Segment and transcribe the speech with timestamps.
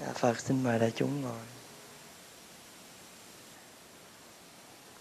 [0.00, 1.40] dạ, phật xin mời đại chúng ngồi.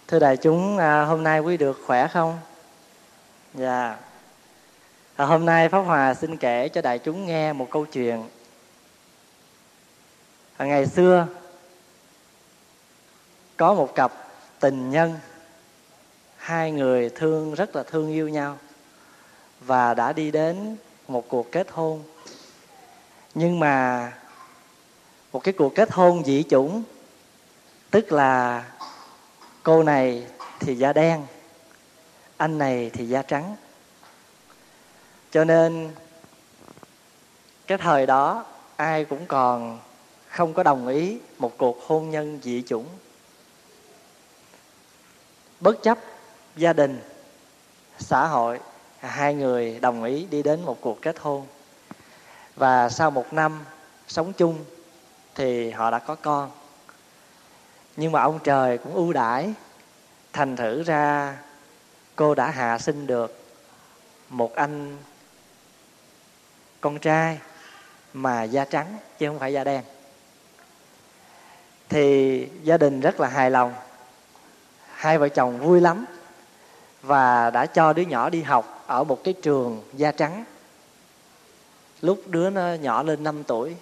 [0.08, 2.39] Thưa đại chúng à, hôm nay quý được khỏe không?
[3.54, 3.97] Dạ.
[5.15, 8.29] À, hôm nay pháp hòa xin kể cho đại chúng nghe một câu chuyện.
[10.57, 11.27] À, ngày xưa
[13.57, 14.11] có một cặp
[14.59, 15.20] tình nhân
[16.38, 18.57] hai người thương rất là thương yêu nhau
[19.59, 20.77] và đã đi đến
[21.07, 22.04] một cuộc kết hôn.
[23.34, 24.11] Nhưng mà
[25.38, 26.83] một cái cuộc kết hôn dị chủng.
[27.91, 28.64] Tức là
[29.64, 30.28] cô này
[30.59, 31.25] thì da đen,
[32.38, 33.55] anh này thì da trắng.
[35.31, 35.92] Cho nên
[37.67, 39.80] cái thời đó ai cũng còn
[40.28, 42.88] không có đồng ý một cuộc hôn nhân dị chủng.
[45.59, 45.97] Bất chấp
[46.56, 47.02] gia đình,
[48.00, 48.59] xã hội,
[49.00, 51.47] hai người đồng ý đi đến một cuộc kết hôn.
[52.56, 53.66] Và sau một năm
[54.08, 54.66] sống chung
[55.38, 56.52] thì họ đã có con.
[57.95, 59.53] Nhưng mà ông trời cũng ưu đãi
[60.34, 61.38] thành thử ra
[62.16, 63.44] cô đã hạ sinh được
[64.30, 64.97] một anh
[66.81, 67.39] con trai
[68.14, 69.84] mà da trắng chứ không phải da đen.
[71.90, 73.73] Thì gia đình rất là hài lòng.
[74.94, 76.06] Hai vợ chồng vui lắm
[77.02, 80.45] và đã cho đứa nhỏ đi học ở một cái trường da trắng.
[82.02, 83.75] Lúc đứa nó nhỏ lên 5 tuổi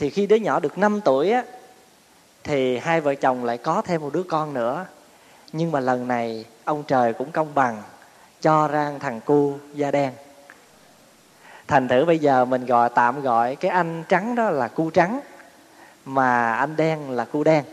[0.00, 1.44] thì khi đứa nhỏ được 5 tuổi á,
[2.44, 4.86] thì hai vợ chồng lại có thêm một đứa con nữa.
[5.52, 7.82] Nhưng mà lần này, ông trời cũng công bằng,
[8.40, 10.12] cho ra thằng cu da đen.
[11.66, 15.20] Thành thử bây giờ mình gọi, tạm gọi cái anh trắng đó là cu trắng,
[16.04, 17.64] mà anh đen là cu đen.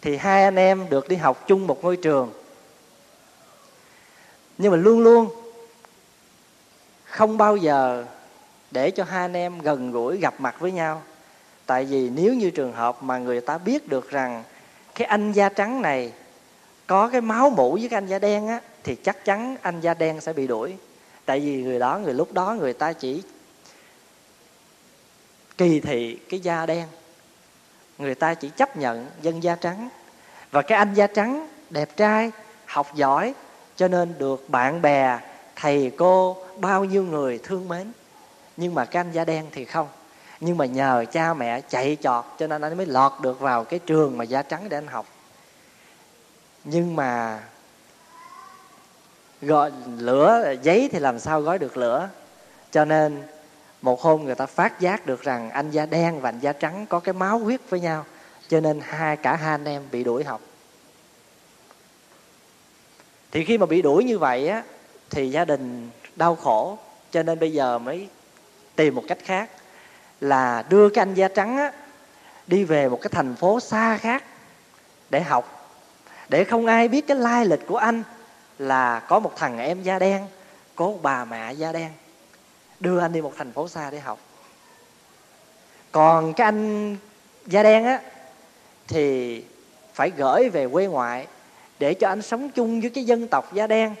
[0.00, 2.32] Thì hai anh em được đi học chung một ngôi trường.
[4.58, 5.28] Nhưng mà luôn luôn
[7.04, 8.04] không bao giờ
[8.72, 11.02] để cho hai anh em gần gũi gặp mặt với nhau.
[11.66, 14.44] Tại vì nếu như trường hợp mà người ta biết được rằng
[14.94, 16.12] cái anh da trắng này
[16.86, 19.94] có cái máu mủ với cái anh da đen á, thì chắc chắn anh da
[19.94, 20.74] đen sẽ bị đuổi.
[21.24, 23.22] Tại vì người đó, người lúc đó người ta chỉ
[25.58, 26.86] kỳ thị cái da đen.
[27.98, 29.88] Người ta chỉ chấp nhận dân da trắng.
[30.50, 32.30] Và cái anh da trắng đẹp trai,
[32.66, 33.34] học giỏi,
[33.76, 35.18] cho nên được bạn bè,
[35.56, 37.92] thầy cô, bao nhiêu người thương mến
[38.56, 39.88] nhưng mà cái anh da đen thì không.
[40.40, 43.78] Nhưng mà nhờ cha mẹ chạy chọt cho nên anh mới lọt được vào cái
[43.78, 45.06] trường mà da trắng để anh học.
[46.64, 47.40] Nhưng mà
[49.42, 52.08] gọi lửa, giấy thì làm sao gói được lửa?
[52.70, 53.22] Cho nên
[53.82, 56.86] một hôm người ta phát giác được rằng anh da đen và anh da trắng
[56.88, 58.04] có cái máu huyết với nhau,
[58.48, 60.40] cho nên hai, cả hai anh em bị đuổi học.
[63.30, 64.62] Thì khi mà bị đuổi như vậy á,
[65.10, 66.78] thì gia đình đau khổ,
[67.10, 68.08] cho nên bây giờ mới
[68.82, 69.50] tìm một cách khác
[70.20, 71.72] là đưa cái anh da trắng á,
[72.46, 74.24] đi về một cái thành phố xa khác
[75.10, 75.70] để học,
[76.28, 78.02] để không ai biết cái lai lịch của anh
[78.58, 80.26] là có một thằng em da đen,
[80.74, 81.90] có một bà mẹ da đen,
[82.80, 84.18] đưa anh đi một thành phố xa để học.
[85.92, 86.96] Còn cái anh
[87.46, 88.00] da đen á,
[88.88, 89.44] thì
[89.94, 91.26] phải gửi về quê ngoại
[91.78, 93.94] để cho anh sống chung với cái dân tộc da đen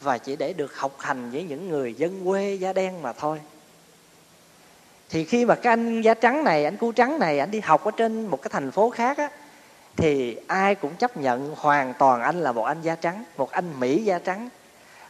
[0.00, 3.40] và chỉ để được học hành với những người dân quê da đen mà thôi
[5.10, 7.84] thì khi mà cái anh da trắng này anh cu trắng này anh đi học
[7.84, 9.28] ở trên một cái thành phố khác á
[9.96, 13.80] thì ai cũng chấp nhận hoàn toàn anh là một anh da trắng một anh
[13.80, 14.48] mỹ da trắng.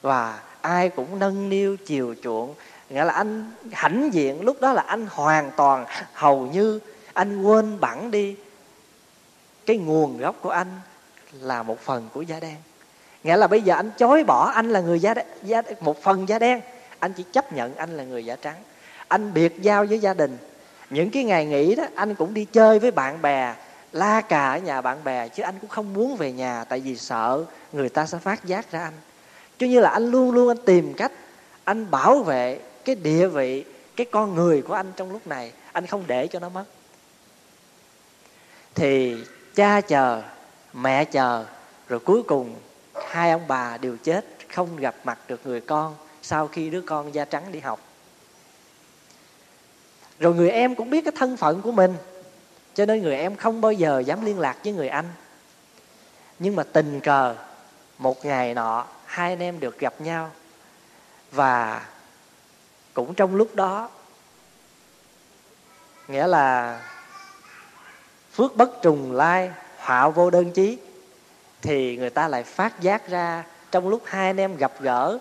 [0.03, 2.55] Và ai cũng nâng niu chiều chuộng.
[2.91, 6.81] Nghĩa là anh hãnh diện lúc đó là anh hoàn toàn hầu như
[7.13, 8.37] anh quên bẵng đi.
[9.67, 10.81] Cái nguồn gốc của anh
[11.33, 12.57] là một phần của da đen.
[13.25, 16.39] Nghĩa là bây giờ anh chối bỏ anh là người da, da một phần da
[16.39, 16.61] đen.
[16.99, 18.57] Anh chỉ chấp nhận anh là người da trắng
[19.15, 20.39] anh biệt giao với gia đình.
[20.91, 23.55] Những cái ngày nghỉ đó, anh cũng đi chơi với bạn bè,
[23.93, 26.97] la cà ở nhà bạn bè, chứ anh cũng không muốn về nhà, tại vì
[26.97, 28.93] sợ người ta sẽ phát giác ra anh.
[29.59, 31.13] Cho như là anh luôn luôn anh tìm cách,
[31.65, 33.65] anh bảo vệ cái địa vị,
[33.97, 35.53] cái con người của anh trong lúc này.
[35.73, 36.65] Anh không để cho nó mất.
[38.75, 39.17] Thì
[39.55, 40.23] cha chờ,
[40.73, 41.45] mẹ chờ,
[41.89, 42.55] rồi cuối cùng
[43.07, 44.25] hai ông bà đều chết,
[44.55, 47.81] không gặp mặt được người con sau khi đứa con da trắng đi học
[50.19, 51.95] rồi người em cũng biết cái thân phận của mình.
[52.75, 55.09] Cho nên người em không bao giờ dám liên lạc với người anh.
[56.39, 57.35] Nhưng mà tình cờ,
[57.99, 60.31] một ngày nọ, hai anh em được gặp nhau.
[61.33, 61.83] Và
[62.95, 63.91] cũng trong lúc đó,
[66.09, 66.81] nghĩa là
[68.33, 70.79] phước bất trùng lai họa vô đơn chí,
[71.63, 75.19] thì người ta lại phát giác ra trong lúc hai anh em gặp gỡ,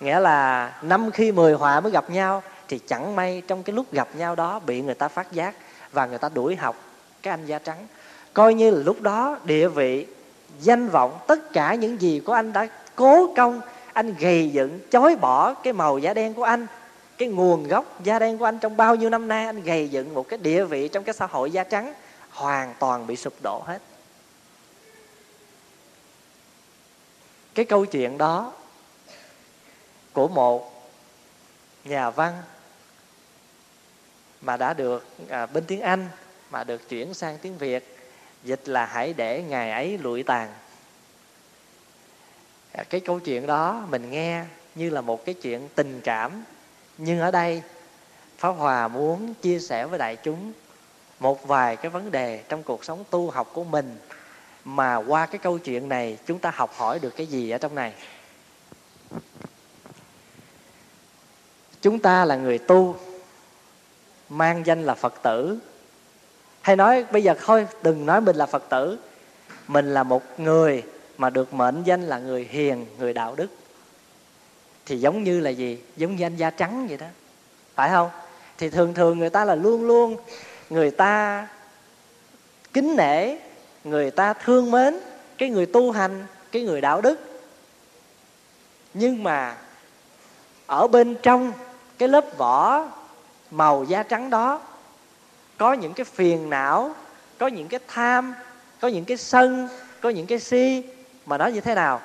[0.00, 2.42] nghĩa là năm khi mười họa mới gặp nhau
[2.72, 5.54] thì chẳng may trong cái lúc gặp nhau đó bị người ta phát giác
[5.92, 6.76] và người ta đuổi học
[7.22, 7.86] cái anh da trắng.
[8.34, 10.06] Coi như là lúc đó địa vị,
[10.60, 13.60] danh vọng, tất cả những gì của anh đã cố công,
[13.92, 16.66] anh gầy dựng chối bỏ cái màu da đen của anh,
[17.18, 20.14] cái nguồn gốc da đen của anh trong bao nhiêu năm nay, anh gầy dựng
[20.14, 21.94] một cái địa vị trong cái xã hội da trắng,
[22.30, 23.78] hoàn toàn bị sụp đổ hết.
[27.54, 28.52] Cái câu chuyện đó
[30.12, 30.90] của một
[31.84, 32.32] nhà văn
[34.42, 36.08] mà đã được à, bên tiếng Anh
[36.50, 37.98] mà được chuyển sang tiếng Việt.
[38.44, 40.48] Dịch là hãy để ngày ấy lụi tàn.
[42.72, 44.44] À, cái câu chuyện đó mình nghe
[44.74, 46.44] như là một cái chuyện tình cảm.
[46.98, 47.62] Nhưng ở đây
[48.38, 50.52] pháp hòa muốn chia sẻ với đại chúng
[51.20, 53.96] một vài cái vấn đề trong cuộc sống tu học của mình
[54.64, 57.74] mà qua cái câu chuyện này chúng ta học hỏi được cái gì ở trong
[57.74, 57.92] này.
[61.80, 62.96] Chúng ta là người tu
[64.32, 65.58] mang danh là phật tử.
[66.60, 68.98] Hay nói, bây giờ thôi, đừng nói mình là phật tử.
[69.68, 70.82] Mình là một người
[71.18, 73.48] mà được mệnh danh là người hiền, người đạo đức.
[74.86, 75.78] Thì giống như là gì?
[75.96, 77.06] Giống như anh da trắng vậy đó.
[77.74, 78.10] Phải không?
[78.58, 80.16] Thì thường thường người ta là luôn luôn
[80.70, 81.48] người ta
[82.72, 83.36] kính nể,
[83.84, 84.98] người ta thương mến
[85.38, 87.20] cái người tu hành, cái người đạo đức.
[88.94, 89.56] Nhưng mà
[90.66, 91.52] ở bên trong
[91.98, 92.86] cái lớp vỏ
[93.52, 94.60] màu da trắng đó.
[95.58, 96.94] Có những cái phiền não,
[97.38, 98.34] có những cái tham,
[98.80, 99.68] có những cái sân,
[100.00, 100.84] có những cái si.
[101.26, 102.00] Mà nó như thế nào?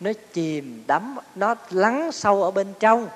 [0.00, 3.08] Nó chìm đắm, nó lắng sâu ở bên trong.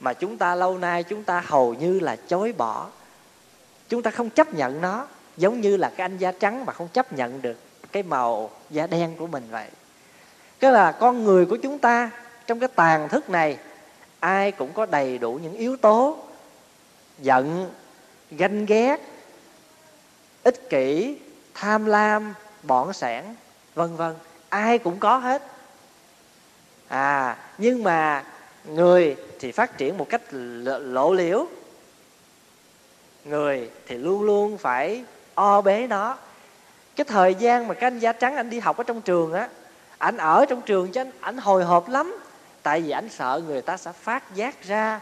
[0.00, 2.86] Mà chúng ta lâu nay chúng ta hầu như là chối bỏ.
[3.88, 5.06] Chúng ta không chấp nhận nó,
[5.36, 7.56] giống như là cái anh da trắng mà không chấp nhận được
[7.92, 9.68] cái màu da đen của mình vậy.
[10.60, 12.10] Cái là con người của chúng ta
[12.46, 13.58] trong cái tàn thức này
[14.20, 16.18] ai cũng có đầy đủ những yếu tố
[17.18, 17.70] giận,
[18.30, 19.00] ganh ghét,
[20.42, 21.18] ích kỷ,
[21.54, 23.24] tham lam bọn sẻn,
[23.74, 24.14] vân vân.
[24.48, 25.42] Ai cũng có hết.
[26.88, 28.24] À nhưng mà
[28.64, 30.22] người thì phát triển một cách
[30.80, 31.46] lộ liễu.
[33.24, 35.04] Người thì luôn luôn phải
[35.34, 36.16] o bế nó.
[36.96, 39.48] Cái thời gian mà cái anh da trắng anh đi học ở trong trường á
[39.98, 42.18] anh ở trong trường cho anh anh hồi hộp lắm
[42.62, 45.00] tại vì ảnh sợ người ta sẽ phát giác ra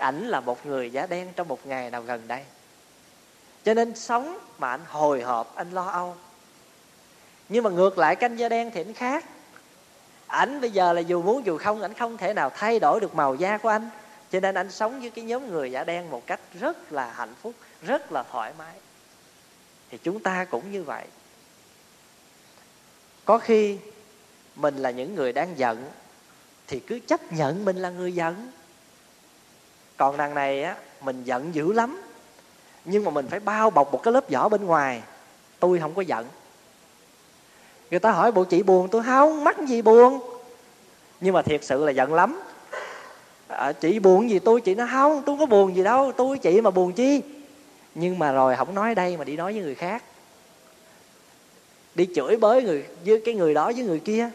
[0.00, 2.44] ảnh là một người da đen trong một ngày nào gần đây.
[3.64, 6.16] Cho nên sống mà anh hồi hộp, anh lo âu.
[7.48, 9.24] Nhưng mà ngược lại canh da đen thì anh khác.
[10.26, 13.14] Ảnh bây giờ là dù muốn dù không, ảnh không thể nào thay đổi được
[13.14, 13.90] màu da của anh.
[14.30, 17.34] Cho nên anh sống với cái nhóm người da đen một cách rất là hạnh
[17.42, 18.74] phúc, rất là thoải mái.
[19.90, 21.04] Thì chúng ta cũng như vậy.
[23.24, 23.78] Có khi
[24.56, 25.90] mình là những người đang giận
[26.70, 28.50] thì cứ chấp nhận mình là người giận.
[29.96, 32.02] Còn đằng này á mình giận dữ lắm.
[32.84, 35.02] Nhưng mà mình phải bao bọc một cái lớp vỏ bên ngoài.
[35.60, 36.26] Tôi không có giận.
[37.90, 40.20] Người ta hỏi bộ chị buồn tôi không mắc gì buồn.
[41.20, 42.40] Nhưng mà thiệt sự là giận lắm.
[43.48, 46.60] À, chị buồn gì tôi chị nói không tôi có buồn gì đâu tôi chị
[46.60, 47.22] mà buồn chi?
[47.94, 50.04] Nhưng mà rồi không nói đây mà đi nói với người khác.
[51.94, 54.30] Đi chửi bới người với cái người đó với người kia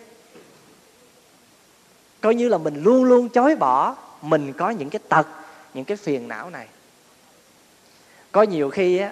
[2.25, 5.27] coi như là mình luôn luôn chối bỏ mình có những cái tật
[5.73, 6.67] những cái phiền não này.
[8.31, 9.11] Có nhiều khi á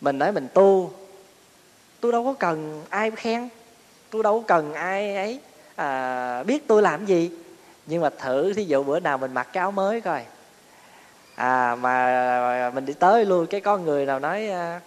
[0.00, 0.92] mình nói mình tu
[2.00, 3.48] tôi đâu có cần ai khen
[4.10, 5.40] tôi đâu có cần ai ấy
[5.76, 7.30] à, biết tôi làm gì.
[7.86, 10.24] Nhưng mà thử thí dụ bữa nào mình mặc cái áo mới coi.
[11.34, 14.80] À mà mình đi tới luôn cái con người nào nói à,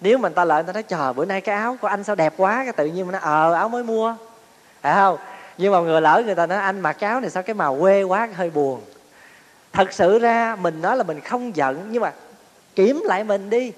[0.00, 2.16] nếu mình ta lợi người ta nói chờ bữa nay cái áo của anh sao
[2.16, 4.16] đẹp quá cái tự nhiên mình nói ờ áo mới mua
[4.86, 5.18] phải không?
[5.58, 8.02] Nhưng mà người lỡ người ta nói, anh mặc áo này sao cái màu quê
[8.02, 8.80] quá hơi buồn.
[9.72, 12.12] Thật sự ra mình nói là mình không giận, nhưng mà
[12.74, 13.72] kiểm lại mình đi,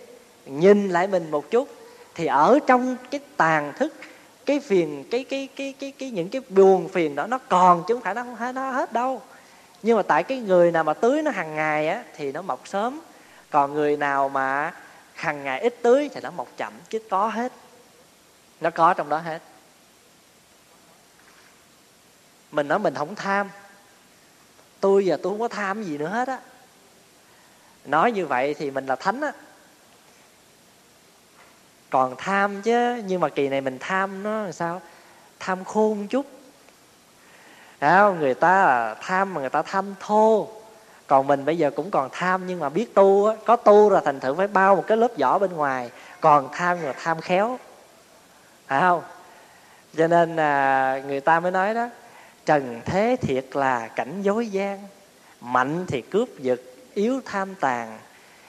[0.47, 1.69] nhìn lại mình một chút,
[2.15, 3.95] thì ở trong cái tàn thức,
[4.47, 7.95] cái phiền, cái cái cái cái cái những cái buồn phiền đó, nó còn chứ
[7.95, 9.23] không phải nó không hết nó hết đâu.
[9.83, 12.69] Nhưng mà tại cái người nào mà tưới nó hàng ngày á, thì nó mọc
[12.69, 13.00] sớm.
[13.50, 14.73] Còn người nào mà
[15.15, 17.53] hàng ngày ít tưới thì nó mọc chậm, chứ có hết.
[18.61, 19.43] Nó có trong đó hết
[22.52, 23.50] mình nói mình không tham.
[24.81, 26.38] Tôi giờ tôi không có tham gì nữa hết á.
[27.85, 29.33] Nói như vậy thì mình là thánh á.
[31.90, 34.83] Còn tham chứ, nhưng mà kỳ này mình tham nó làm sao?
[35.38, 36.26] Tham khôn chút.
[37.81, 40.49] Đấy người ta là tham mà người ta tham thô.
[41.07, 43.37] Còn mình bây giờ cũng còn tham nhưng mà biết tu á.
[43.45, 45.90] Có tu là thành thử phải bao một cái lớp vỏ bên ngoài.
[46.21, 47.59] Còn tham là tham khéo.
[48.67, 49.02] Phải không?
[49.97, 51.88] Cho nên là người ta mới nói đó
[52.49, 54.78] trần thế thiệt là cảnh dối gian
[55.40, 56.61] mạnh thì cướp giật
[56.95, 57.99] yếu tham tàn.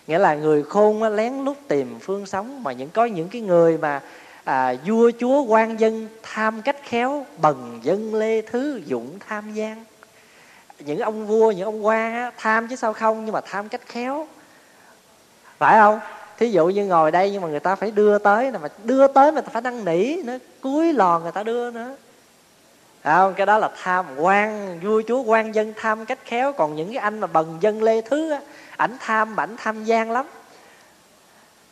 [0.08, 3.41] Nghĩa là người khôn á, lén lút tìm phương sống mà những có những cái
[3.41, 4.01] người mà
[4.44, 9.86] à, vua chúa quan dân tham cách khéo bần dân lê thứ dụng tham gian.
[10.79, 13.82] Những ông vua những ông quan á, tham chứ sao không nhưng mà tham cách
[13.86, 14.27] khéo.
[15.58, 16.00] Phải không?
[16.38, 19.32] Thí dụ như ngồi đây nhưng mà người ta phải đưa tới mà đưa tới
[19.32, 21.96] mà ta phải năn nỉ nữa cuối lò người ta đưa nữa
[23.03, 26.53] không, cái đó là tham quan, vua chúa quan dân tham cách khéo.
[26.53, 28.39] Còn những cái anh mà bần dân lê thứ á,
[28.77, 30.25] ảnh tham ảnh tham gian lắm.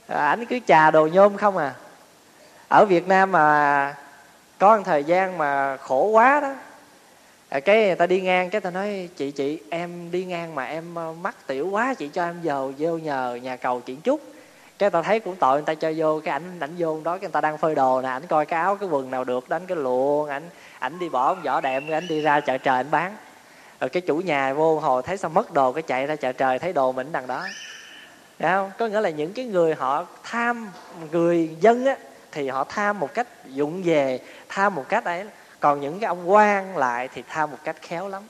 [0.07, 1.74] À, ảnh cứ trà đồ nhôm không à.
[2.67, 3.96] Ở việt nam mà
[4.60, 6.53] có một thời gian mà khổ quá đó.
[7.50, 10.65] À, cái người ta đi ngang, cái ta nói, chị chị, em đi ngang mà
[10.65, 14.22] em ờ, mắc tiểu quá, chị cho em vào vô nhờ nhà cầu chuyện chút
[14.79, 17.22] cái ta thấy cũng tội người ta cho vô cái ảnh ảnh vô đó cái
[17.22, 19.65] người ta đang phơi đồ nè ảnh coi cái áo cái quần nào được đánh
[19.67, 23.15] cái luồn ảnh ảnh đi bỏ vỏ đệm ảnh đi ra chợ trời ảnh bán
[23.79, 26.60] rồi cái chủ nhà vô hồi thấy sao mất đồ cái chạy ra chợ trời
[26.60, 27.46] thấy đồ mình đằng đó
[28.39, 28.72] Đấy không?
[28.77, 30.72] Có nghĩa là những cái người họ tham
[31.12, 31.98] người dân á
[32.31, 34.19] thì họ tham một cách dụng về,
[34.50, 35.25] tham một cách ấy.
[35.60, 38.24] Còn những cái ông quan lại thì tham một cách khéo lắm.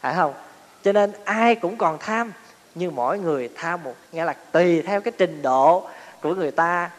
[0.00, 0.34] Phải không?
[0.82, 2.32] Cho nên ai cũng còn tham
[2.78, 5.88] nhưng mỗi người tham một nghĩa là tùy theo cái trình độ
[6.22, 6.90] của người ta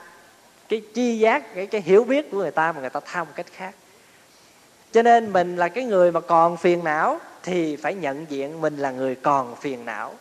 [0.69, 3.33] cái chi giác cái cái hiểu biết của người ta mà người ta tham một
[3.35, 3.75] cách khác.
[4.91, 8.77] Cho nên mình là cái người mà còn phiền não thì phải nhận diện mình
[8.77, 10.13] là người còn phiền não.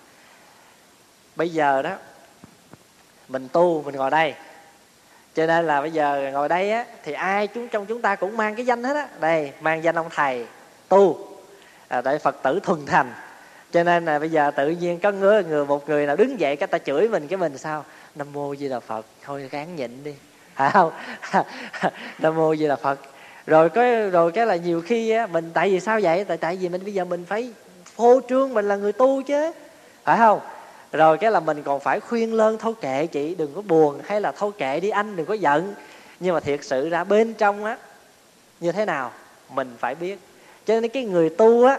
[1.36, 1.96] Bây giờ đó
[3.28, 4.34] mình tu mình ngồi đây.
[5.34, 8.36] Cho nên là bây giờ ngồi đây á thì ai chúng trong chúng ta cũng
[8.36, 9.08] mang cái danh hết á.
[9.20, 10.46] Đây mang danh ông thầy
[10.88, 11.28] tu.
[11.88, 13.12] À, để phật tử thuần thành
[13.72, 16.56] cho nên là bây giờ tự nhiên có người, người một người nào đứng dậy
[16.56, 17.84] cái ta chửi mình cái mình sao?
[18.14, 19.06] Nam mô di đà phật.
[19.24, 20.14] Thôi ráng nhịn đi.
[20.54, 20.92] Phải không?
[22.18, 22.98] Nam mô di đà phật.
[23.46, 26.24] Rồi cái rồi cái là nhiều khi á, mình tại vì sao vậy?
[26.24, 27.52] Tại tại vì mình bây giờ mình phải
[27.84, 29.52] phô trương mình là người tu chứ.
[30.04, 30.40] Phải không?
[30.92, 34.20] Rồi cái là mình còn phải khuyên lơn thôi kệ chị đừng có buồn hay
[34.20, 35.74] là thôi kệ đi anh đừng có giận.
[36.20, 37.78] Nhưng mà thiệt sự ra bên trong á
[38.60, 39.10] như thế nào?
[39.54, 40.18] Mình phải biết.
[40.66, 41.78] Cho nên cái người tu á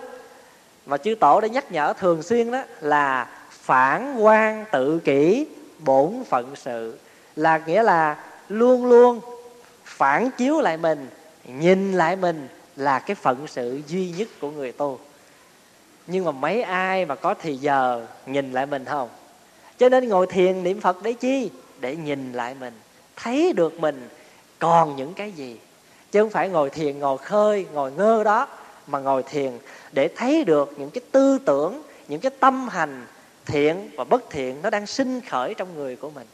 [0.89, 5.47] mà chư tổ đã nhắc nhở thường xuyên đó là phản quan tự kỷ
[5.79, 6.97] bổn phận sự.
[7.35, 8.17] Là nghĩa là
[8.49, 9.19] luôn luôn
[9.83, 11.07] phản chiếu lại mình,
[11.45, 14.99] nhìn lại mình là cái phận sự duy nhất của người tu.
[16.07, 19.09] Nhưng mà mấy ai mà có thì giờ nhìn lại mình không?
[19.77, 21.51] Cho nên ngồi thiền niệm phật để chi?
[21.79, 22.73] Để nhìn lại mình.
[23.15, 24.09] Thấy được mình
[24.59, 25.59] còn những cái gì?
[26.11, 28.47] Chứ không phải ngồi thiền, ngồi khơi, ngồi ngơ đó
[28.91, 29.51] mà ngồi thiền
[29.91, 33.05] để thấy được những cái tư tưởng, những cái tâm hành
[33.45, 36.27] thiện và bất thiện nó đang sinh khởi trong người của mình.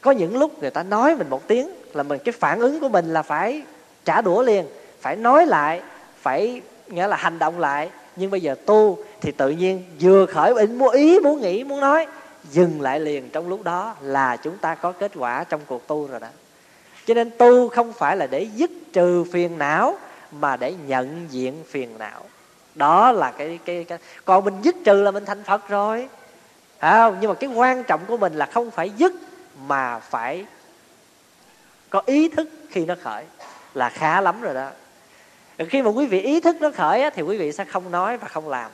[0.00, 2.88] Có những lúc người ta nói mình một tiếng là mình, cái phản ứng của
[2.88, 3.62] mình là phải
[4.04, 4.66] trả đũa liền,
[5.00, 5.82] phải nói lại,
[6.20, 7.90] phải nghĩa là hành động lại.
[8.16, 11.80] Nhưng bây giờ tu thì tự nhiên vừa khởi ý muốn ý, muốn nghĩ, muốn
[11.80, 12.06] nói,
[12.50, 13.30] dừng lại liền.
[13.30, 16.28] Trong lúc đó là chúng ta có kết quả trong cuộc tu rồi đó.
[17.06, 19.98] Cho nên tu không phải là để dứt trừ phiền não
[20.32, 22.24] mà để nhận diện phiền não.
[22.74, 26.08] Đó là cái cái, cái còn mình dứt trừ là mình thành phật rồi.
[26.78, 27.18] Phải không?
[27.20, 29.12] Nhưng mà cái quan trọng của mình là không phải dứt
[29.66, 30.46] mà phải
[31.90, 33.24] có ý thức khi nó khởi.
[33.74, 34.70] Là khá lắm rồi đó.
[35.68, 38.16] Khi mà quý vị ý thức nó khởi á, thì quý vị sẽ không nói
[38.16, 38.70] và không làm.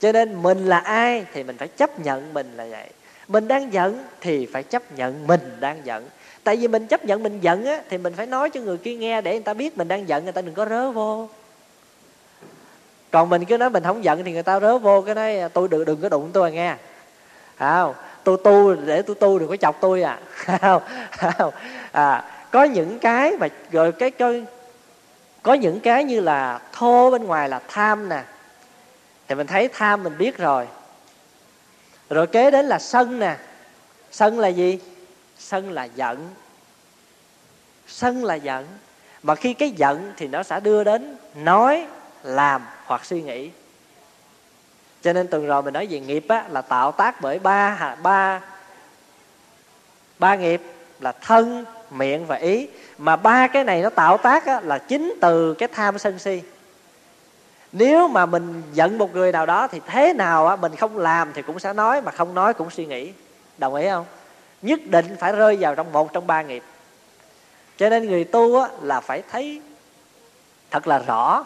[0.00, 2.90] Cho nên mình là ai thì mình phải chấp nhận mình là vậy.
[3.28, 6.08] Mình đang giận thì phải chấp nhận mình đang giận
[6.44, 8.94] tại vì mình chấp nhận, mình giận á, thì mình phải nói cho người kia
[8.94, 11.28] nghe để người ta biết mình đang giận, người ta đừng có rớ vô.
[13.10, 15.48] Còn mình cứ nói mình không giận thì người ta rớ vô, cái nói à,
[15.48, 16.76] tôi đừng đừng có đụng tôi à nghe.
[17.58, 17.94] Không
[18.24, 20.20] tôi tu để tôi tu đừng có chọc tôi à.
[20.60, 20.82] Không
[21.18, 21.52] không
[21.92, 24.44] à có những cái mà, rồi cái coi
[25.42, 28.22] có những cái như là thô bên ngoài là tham nè.
[29.28, 30.68] Thì mình thấy tham mình biết rồi.
[32.10, 33.36] Rồi kế đến là sân nè.
[34.10, 34.78] Sân là gì?
[35.52, 36.30] Sân là giận.
[37.86, 38.66] Sân là giận.
[39.22, 41.86] Mà khi cái giận thì nó sẽ đưa đến nói
[42.22, 43.50] làm hoặc suy nghĩ.
[45.02, 48.40] Cho nên tuần rồi mình nói về nghiệp á, là tạo tác bởi ba ba
[50.18, 50.62] ba nghiệp
[51.00, 52.68] là thân miệng và ý.
[52.98, 56.42] Mà ba cái này nó tạo tác á, là chính từ cái tham sân si.
[57.72, 61.32] Nếu mà mình giận một người nào đó thì thế nào á, mình không làm
[61.32, 63.12] thì cũng sẽ nói mà không nói cũng suy nghĩ.
[63.58, 64.04] Đồng ý không?
[64.62, 66.62] Nhất định phải rơi vào trong một trong ba nghiệp.
[67.76, 69.60] Cho nên người tu á, là phải thấy
[70.70, 71.44] thật là rõ.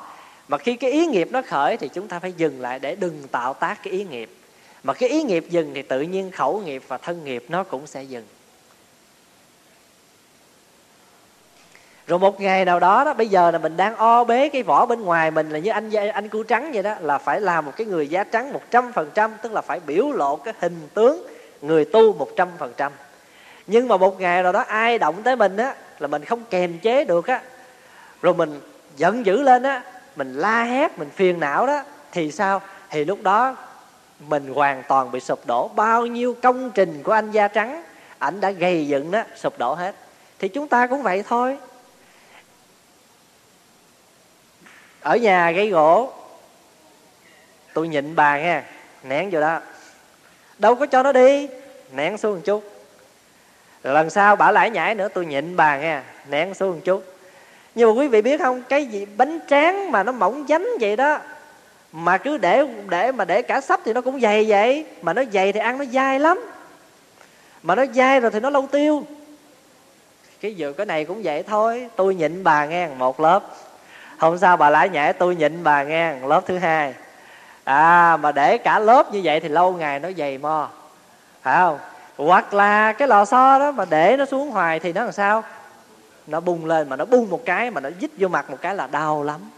[0.49, 3.29] Mà khi cái ý nghiệp nó khởi thì chúng ta phải dừng lại để đừng
[3.29, 4.31] tạo tác cái ý nghiệp.
[4.83, 7.87] Mà cái ý nghiệp dừng thì tự nhiên khẩu nghiệp và thân nghiệp nó cũng
[7.87, 8.25] sẽ dừng.
[12.07, 14.87] Rồi một ngày nào đó đó bây giờ là mình đang o bế cái vỏ
[14.87, 17.73] bên ngoài mình là như anh anh cu trắng vậy đó là phải làm một
[17.77, 20.89] cái người da trắng một trăm phần trăm tức là phải biểu lộ cái hình
[20.95, 21.27] tướng
[21.63, 22.93] người tu một trăm phần trăm
[23.67, 26.79] nhưng mà một ngày nào đó ai động tới mình á, là mình không kềm
[26.79, 27.41] chế được á.
[28.23, 28.61] Rồi mình
[28.97, 29.83] giận dữ lên á,
[30.17, 31.83] mình la hét, mình phiền não đó,
[32.13, 32.61] thì sao?
[32.91, 33.57] Thì lúc đó
[34.21, 35.69] mình hoàn toàn bị sụp đổ.
[35.69, 37.83] Bao nhiêu công trình của anh da trắng,
[38.19, 39.95] ảnh đã gây dựng đó sụp đổ hết.
[40.39, 41.59] Thì chúng ta cũng vậy thôi.
[45.01, 46.13] Ở nhà gây gỗ,
[47.75, 48.63] tôi nhịn bà nghe,
[49.03, 49.61] nén vô đó.
[50.59, 51.49] Đâu có cho nó đi,
[51.93, 52.76] nén xuống một chút
[53.87, 57.05] rồi lần sau bà lại nhảy nữa, tôi nhịn bà nghe, nén xuống một chút.
[57.75, 60.97] Nhưng mà quý vị biết không, cái gì bánh tráng mà nó mỏng dánh vậy
[60.97, 61.19] đó,
[61.93, 65.23] mà cứ để để mà để cả sắp thì nó cũng dày vậy, mà nó
[65.33, 66.41] dày thì ăn nó dai lắm.
[67.63, 69.05] Mà nó dai rồi thì nó lâu tiêu.
[70.41, 73.43] Cái giờ cái này cũng vậy thôi, tôi nhịn bà nghe một lớp.
[74.19, 76.95] Hôm sau bà lại nhảy, tôi nhịn bà nghe lớp thứ hai.
[77.65, 80.69] À mà để cả lớp như vậy thì lâu ngày nó dày mo,
[81.43, 81.79] phải không?
[82.17, 85.45] Hoặc là cái lò xo đó mà để nó xuống hoài thì nó làm sao?
[86.27, 88.75] Nó bung lên mà nó bung một cái mà nó dít vô mặt một cái
[88.75, 89.51] là đau lắm.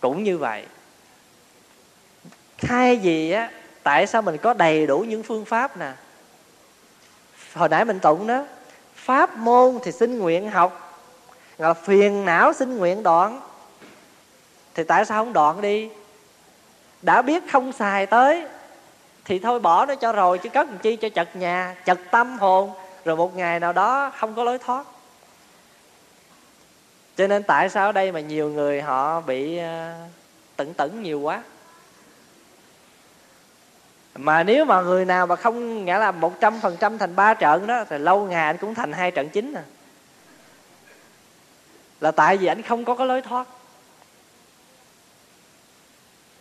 [0.00, 0.66] Cũng như vậy,
[2.58, 3.50] thay vì á,
[3.82, 5.92] tại sao mình có đầy đủ những phương pháp nè?
[7.54, 8.44] Hồi nãy mình tụng đó,
[8.94, 11.00] pháp môn thì xin nguyện học
[11.58, 13.40] là phiền não xin nguyện đoạn.
[14.74, 15.90] Thì tại sao không đoạn đi?
[17.02, 18.46] Đã biết không xài tới
[19.24, 22.38] thì thôi bỏ nó cho rồi, chứ cất làm chi cho chật nhà, chật tâm
[22.38, 22.72] hồn.
[23.04, 24.86] Rồi một ngày nào đó không có lối thoát.
[27.16, 29.94] Cho nên tại sao ở đây mà nhiều người họ bị ờ,
[30.56, 31.42] tẩn tẩn nhiều quá?
[34.14, 37.34] Mà nếu mà người nào mà không, nghĩa là một trăm phần trăm thành ba
[37.34, 39.62] trận đó, thì lâu ngày anh cũng thành hai trận chính à.
[42.00, 43.48] Là tại vì anh không có cái lối thoát.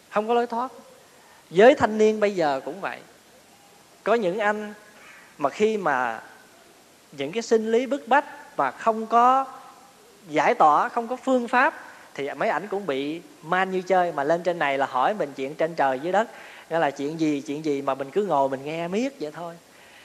[0.10, 0.72] Không có lối thoát
[1.54, 2.98] giới thanh niên bây giờ cũng vậy.
[4.04, 4.74] Có những anh
[5.38, 6.22] mà khi mà
[7.12, 9.46] những cái sinh lý bức bách và không có
[10.30, 11.74] giải tỏa, không có phương pháp,
[12.14, 14.12] thì mấy ảnh cũng bị man như chơi.
[14.12, 16.28] Mà lên trên này là hỏi mình chuyện trên trời dưới đất.
[16.70, 19.56] Nghĩa là chuyện gì chuyện gì mà mình cứ ngồi mình nghe miết vậy thôi.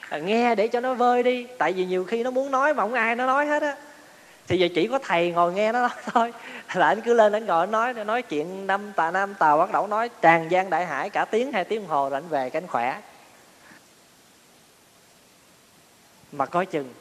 [0.09, 1.47] À, nghe để cho nó vơi đi.
[1.57, 3.75] Tại vì nhiều khi nó muốn nói mà không ai nó nói hết á
[4.49, 6.33] thì giờ chỉ có thầy ngồi nghe nó nói thôi.
[6.73, 9.71] Là anh cứ lên anh ngồi anh nói nói chuyện năm tà nam tàu bắt
[9.71, 12.61] đầu nói tràn gian đại hải, cả tiếng hai tiếng hồ rồi anh về cái
[12.61, 13.01] anh khỏe.
[16.31, 16.93] Mà coi chừng,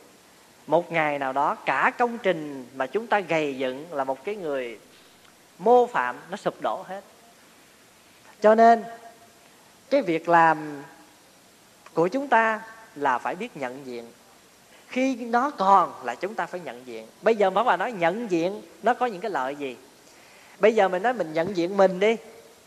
[0.66, 4.36] một ngày nào đó cả công trình mà chúng ta gầy dựng là một cái
[4.36, 4.78] người
[5.58, 7.00] mô phạm nó sụp đổ hết.
[8.40, 8.84] Cho nên,
[9.90, 10.82] cái việc làm
[11.94, 12.60] của chúng ta
[12.94, 14.12] là phải biết nhận diện
[14.88, 17.06] khi nó còn là chúng ta phải nhận diện.
[17.22, 19.76] Bây giờ bảo bà nói nhận diện, nó có những cái lợi gì?
[20.58, 22.16] Bây giờ mình nói mình nhận diện mình đi,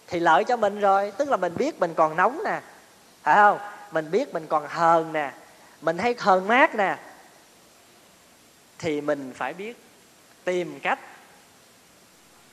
[0.07, 1.12] thì lợi cho mình rồi.
[1.17, 2.62] Tức là mình biết mình còn nóng nè,
[3.23, 3.60] phải không?
[3.91, 5.31] Mình biết mình còn hờn nè,
[5.81, 6.97] mình hay hờn mát nè,
[8.79, 9.77] thì mình phải biết
[10.43, 10.99] tìm cách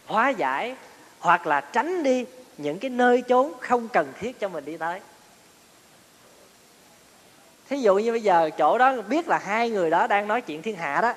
[0.06, 0.74] hóa giải
[1.18, 2.24] hoặc là tránh đi
[2.56, 5.00] những cái nơi chốn không cần thiết cho mình đi tới
[7.68, 10.62] thí dụ như bây giờ chỗ đó biết là hai người đó đang nói chuyện
[10.62, 11.14] thiên hạ đó,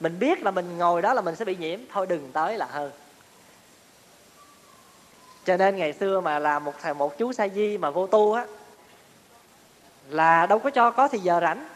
[0.00, 2.66] mình biết là mình ngồi đó là mình sẽ bị nhiễm, thôi đừng tới là
[2.66, 2.90] hơn.
[5.44, 8.32] Cho nên ngày xưa mà là một thầy, một chú sa di mà vô tu
[8.32, 8.46] á,
[10.08, 11.68] là đâu có cho, có thì giờ rảnh.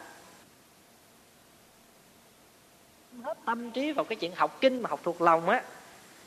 [3.23, 5.63] Hết tâm trí vào cái chuyện học kinh mà học thuộc lòng á,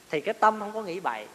[0.10, 1.27] thì cái tâm không có nghĩ bậy.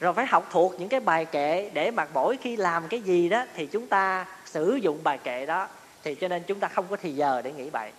[0.00, 3.28] Rồi phải học thuộc những cái bài kệ để mà mỗi khi làm cái gì
[3.28, 5.68] đó thì chúng ta sử dụng bài kệ đó
[6.04, 7.90] thì cho nên chúng ta không có thì giờ để nghĩ bậy.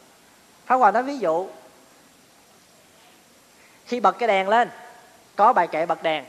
[0.66, 1.48] Pháp Hòa nói ví dụ,
[3.86, 4.70] khi bật cái đèn lên,
[5.36, 6.26] có bài kệ bật đèn.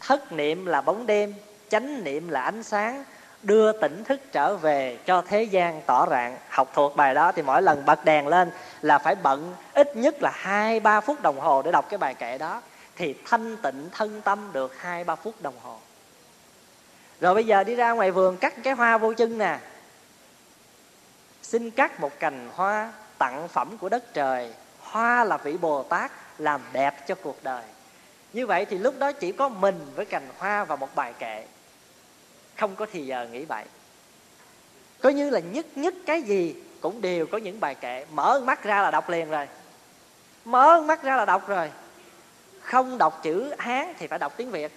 [0.00, 1.34] Thất niệm là bóng đêm,
[1.68, 3.04] chánh niệm là ánh sáng.
[3.42, 6.36] Đưa tỉnh thức trở về cho thế gian tỏ rạng.
[6.48, 8.50] Học thuộc bài đó thì mỗi lần bật đèn lên
[8.82, 12.14] là phải bận ít nhất là hai, ba phút đồng hồ để đọc cái bài
[12.14, 12.62] kệ đó.
[12.96, 15.78] Thì thanh tịnh thân tâm được hai, ba phút đồng hồ.
[17.20, 19.58] Rồi bây giờ đi ra ngoài vườn cắt cái hoa vô chân nè
[21.48, 24.52] xin cắt một cành hoa tặng phẩm của đất trời.
[24.80, 27.62] Hoa là vị bồ tát, làm đẹp cho cuộc đời.
[28.32, 31.44] Như vậy thì lúc đó chỉ có mình với cành hoa và một bài kệ.
[32.56, 33.64] Không có thì giờ nghĩ bậy.
[35.00, 38.06] Có như là nhất nhất cái gì cũng đều có những bài kệ.
[38.12, 39.48] Mở mắt ra là đọc liền rồi.
[40.44, 41.70] Mở mắt ra là đọc rồi.
[42.60, 44.72] Không đọc chữ hán thì phải đọc tiếng việt.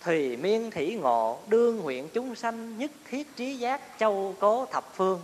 [0.00, 4.94] Thùy miên thủy ngộ, đương nguyện chúng sanh nhất thiết trí giác, châu cố thập
[4.94, 5.22] phương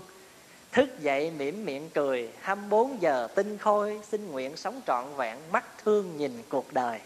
[0.73, 5.65] thức dậy mỉm miệng cười 24 giờ tinh khôi, xin nguyện sống trọn vẹn, mắt
[5.85, 7.01] thương nhìn cuộc đời.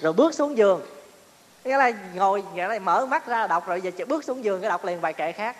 [0.00, 0.86] Rồi bước xuống giường.
[1.64, 4.70] Nghĩa là ngồi, nghĩa là mở mắt ra đọc, rồi giờ bước xuống giường, cái
[4.70, 5.56] đọc liền bài kệ khác.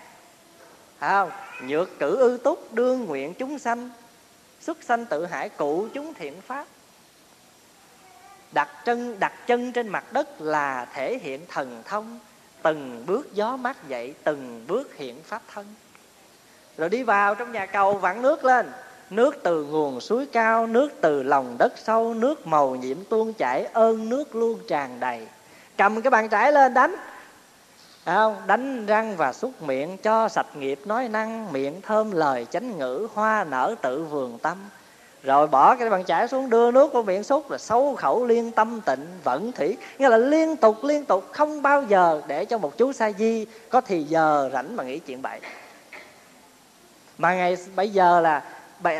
[1.00, 1.30] Thấy không?
[1.68, 3.90] Nhược cử ư túc, đương nguyện chúng sanh.
[4.60, 6.66] Xuất sanh tự hải, cụ chúng thiện pháp.
[8.52, 12.18] Đặt chân đặt chân trên mặt đất là thể hiện thần thông.
[12.62, 15.66] Từng bước gió mát dậy, từng bước hiện pháp thân
[16.80, 18.70] rồi đi vào trong nhà cầu, vặn nước lên.
[19.10, 23.64] Nước từ nguồn suối cao, nước từ lòng đất sâu, nước màu nhiệm tuôn chảy,
[23.72, 25.26] ơn nước luôn tràn đầy.
[25.76, 26.96] Cầm cái bàn chải lên, đánh.
[28.04, 28.36] Không?
[28.46, 33.08] đánh răng và xúc miệng, cho sạch nghiệp, nói năng, miệng thơm, lời chánh ngữ,
[33.14, 34.58] hoa nở tự vườn tâm.
[35.22, 38.50] Rồi bỏ cái bàn chải xuống, đưa nước vào miệng xúc là sâu khẩu liên
[38.50, 39.76] tâm tịnh, vẫn thủy.
[39.98, 43.46] Nghĩa là liên tục liên tục, không bao giờ để cho một chú sa di
[43.68, 45.40] có thì giờ rảnh mà nghĩ chuyện bậy
[47.20, 48.42] mà ngày bây giờ là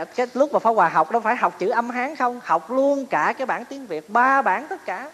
[0.05, 2.41] cái lúc mà phá hòa học đâu phải học chữ âm hán không?
[2.45, 5.11] Học luôn cả cái bản tiếng việt ba bản tất cả.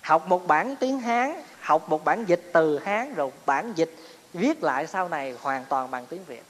[0.00, 3.96] Học một bản tiếng hán học một bản dịch từ hán rồi bản dịch
[4.32, 6.42] viết lại sau này hoàn toàn bằng tiếng việt.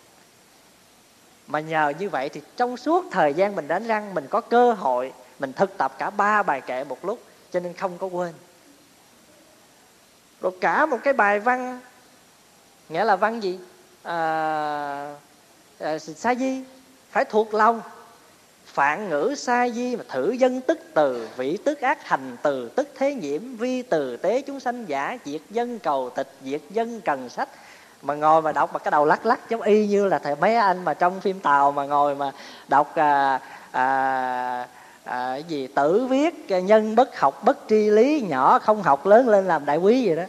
[1.47, 4.73] Mà nhờ như vậy thì trong suốt thời gian mình đánh răng mình có cơ
[4.73, 8.33] hội mình thực tập cả ba bài kệ một lúc cho nên không có quên.
[10.41, 11.81] Rồi cả một cái bài văn
[12.89, 13.59] nghĩa là văn gì?
[14.03, 15.15] À,
[15.81, 16.62] Ờ, sa di
[17.11, 17.83] phải thuộc lòng.
[18.66, 22.88] Phạn ngữ sa di mà thử dân tức từ vị tức ác hành từ tức
[22.99, 27.29] thế nhiễm vi từ tế chúng sanh giả diệt dân cầu tịch diệt dân cần
[27.29, 27.49] sách.
[28.03, 30.57] Mà ngồi mà đọc mà cái đầu lắc lắc giống y như là thầy mấy
[30.57, 32.33] anh mà trong phim tàu mà ngồi mà
[32.69, 33.40] đọc à,
[33.71, 34.66] à,
[35.05, 39.29] à, gì tử viết à, nhân bất học bất tri lý nhỏ không học lớn
[39.29, 40.25] lên làm đại quý vậy đó.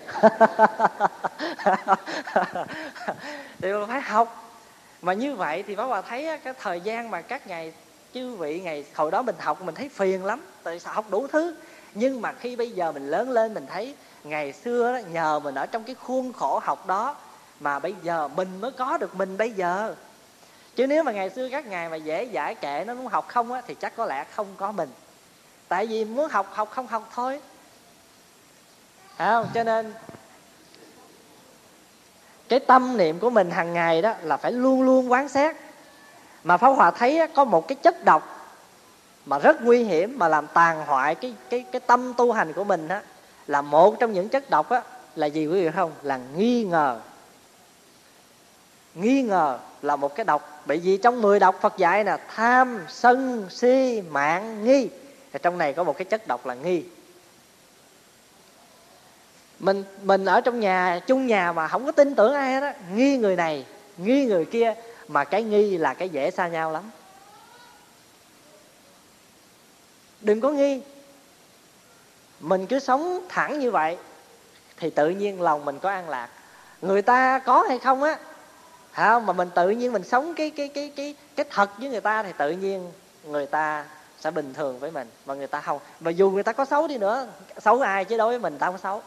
[3.62, 4.51] Thì phải học
[5.02, 7.74] mà như vậy thì bác bà thấy cái thời gian mà các ngày
[8.14, 11.28] chư vị ngày hồi đó mình học mình thấy phiền lắm tại sao học đủ
[11.28, 11.56] thứ.
[11.94, 15.56] Nhưng mà khi bây giờ mình lớn lên mình thấy ngày xưa đó, nhờ mình
[15.56, 17.16] ở trong cái khuôn khổ học đó
[17.60, 19.96] mà bây giờ mình mới có được mình bây giờ.
[20.76, 23.52] Chứ nếu mà ngày xưa các ngày mà dễ giải kệ nó muốn học không
[23.52, 24.90] á thì chắc có lẽ không có mình.
[25.68, 27.42] Tại vì muốn học học không học thôi.
[29.18, 29.48] Phải không?
[29.54, 29.94] Cho nên
[32.52, 35.56] cái tâm niệm của mình hàng ngày đó là phải luôn luôn quán xét
[36.44, 38.42] mà pháp hòa thấy có một cái chất độc
[39.26, 42.64] mà rất nguy hiểm, mà làm tàn hoại cái cái cái tâm tu hành của
[42.64, 43.02] mình á,
[43.48, 44.82] là một trong những chất độc á,
[45.16, 45.92] là gì quý vị không?
[46.02, 47.00] Là nghi ngờ.
[48.96, 50.62] Nghi ngờ là một cái độc.
[50.66, 54.90] Bởi vì trong 10 độc Phật dạy là tham, sân, si, mạng, nghi.
[55.34, 56.84] Thì trong này có một cái chất độc là nghi
[59.62, 62.74] mình mình ở trong nhà, chung nhà mà không có tin tưởng ai hết á.
[62.94, 63.66] Nghi người này,
[63.98, 64.74] nghi người kia,
[65.08, 66.84] mà cái nghi là cái dễ xa nhau lắm.
[70.22, 70.82] Đừng có nghi.
[72.40, 73.98] Mình cứ sống thẳng như vậy
[74.78, 76.30] thì tự nhiên lòng mình có an lạc.
[76.82, 78.18] Người ta có hay không á
[78.92, 82.02] không mà mình tự nhiên mình sống cái cái cái cái cái thật với người
[82.02, 82.92] ta thì tự nhiên
[83.24, 83.86] người ta
[84.20, 85.80] sẽ bình thường với mình mà người ta không.
[86.00, 88.68] Mà dù người ta có xấu đi nữa, xấu ai chứ đối với mình, ta
[88.68, 89.02] không xấu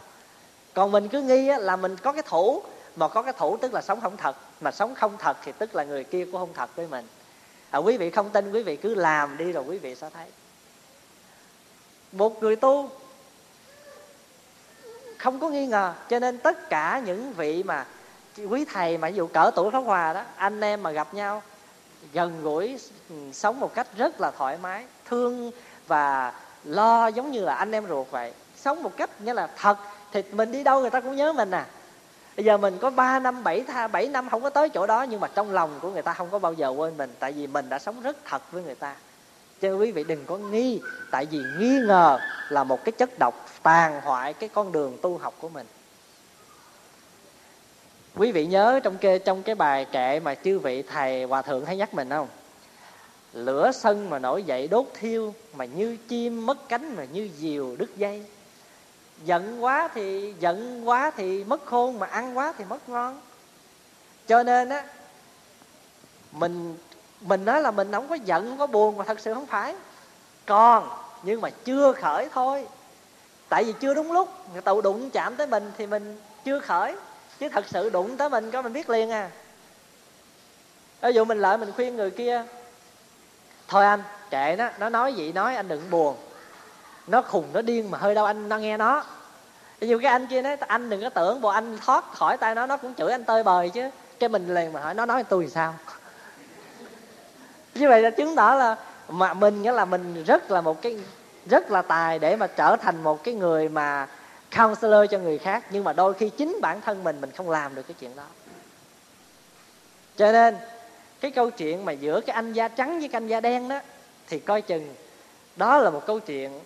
[0.75, 2.63] còn mình cứ nghi á, là mình có cái thủ
[2.97, 5.75] mà có cái thủ tức là sống không thật mà sống không thật thì tức
[5.75, 7.07] là người kia cũng không thật với mình.
[7.71, 10.27] À, quý vị không tin quý vị cứ làm đi rồi quý vị sẽ thấy.
[12.13, 12.91] Một người tu
[15.19, 17.87] không có nghi ngờ cho nên tất cả những vị mà
[18.49, 21.43] quý thầy mà ví dụ cỡ tuổi pháp hòa đó anh em mà gặp nhau
[22.13, 25.51] gần gũi ừ, sống một cách rất là thoải mái thương
[25.87, 26.33] và
[26.65, 28.33] lo giống như là anh em ruột vậy.
[28.57, 29.77] Sống một cách như là thật
[30.15, 31.67] thì mình đi đâu người ta cũng nhớ mình à.
[32.37, 35.03] Bây giờ mình có 3 năm 7 tha 7 năm không có tới chỗ đó,
[35.03, 37.47] nhưng mà trong lòng của người ta không có bao giờ quên mình, tại vì
[37.47, 38.97] mình đã sống rất thật với người ta.
[39.61, 43.49] Cho quý vị đừng có nghi, tại vì nghi ngờ là một cái chất độc
[43.63, 45.67] tàn hoại cái con đường tu học của mình.
[48.17, 51.65] Quý vị nhớ trong kê, trong cái bài kệ mà chư vị thầy hòa thượng
[51.65, 52.29] hay nhắc mình không?
[53.33, 57.77] Lửa sân mà nổi dậy đốt thiêu, mà như chim mất cánh mà như diều
[57.77, 58.25] đứt dây
[59.25, 63.21] giận quá thì giận quá thì mất khôn, mà ăn quá thì mất ngon.
[64.27, 64.85] Cho nên á,
[66.33, 66.77] mình
[67.21, 69.75] mình nói là mình không có giận, không có buồn, mà thật sự không phải.
[70.47, 70.89] Còn,
[71.23, 72.67] nhưng mà chưa khởi thôi.
[73.49, 76.97] Tại vì chưa đúng lúc, người ta đụng chạm tới mình thì mình chưa khởi.
[77.39, 79.31] Chứ thật sự đụng tới mình có mình biết liền à.
[81.03, 82.45] Ví dụ mình lại mình khuyên người kia,
[83.69, 86.17] thôi anh, kệ nó nó nói gì nói, anh đừng buồn
[87.07, 89.05] nó khùng, nó điên mà hơi đâu anh nó nghe nó.
[89.81, 92.67] Nhiều cái anh kia nói, anh đừng có tưởng bộ anh thoát khỏi tay nó
[92.67, 93.91] nó cũng chửi anh tơi bời chứ.
[94.19, 95.75] Cái mình liền mà hỏi, nó nói tôi sao?
[97.75, 98.77] Như vậy là chứng tỏ là
[99.09, 100.99] mà mình nghĩa là mình rất là một cái,
[101.47, 104.09] rất là tài để mà trở thành một cái người mà
[104.57, 107.75] counselor cho người khác, nhưng mà đôi khi chính bản thân mình mình không làm
[107.75, 108.23] được cái chuyện đó.
[110.17, 110.57] Cho nên,
[111.21, 113.79] cái câu chuyện mà giữa cái anh da trắng với cái anh da đen đó,
[114.27, 114.95] thì coi chừng
[115.57, 116.61] đó là một câu chuyện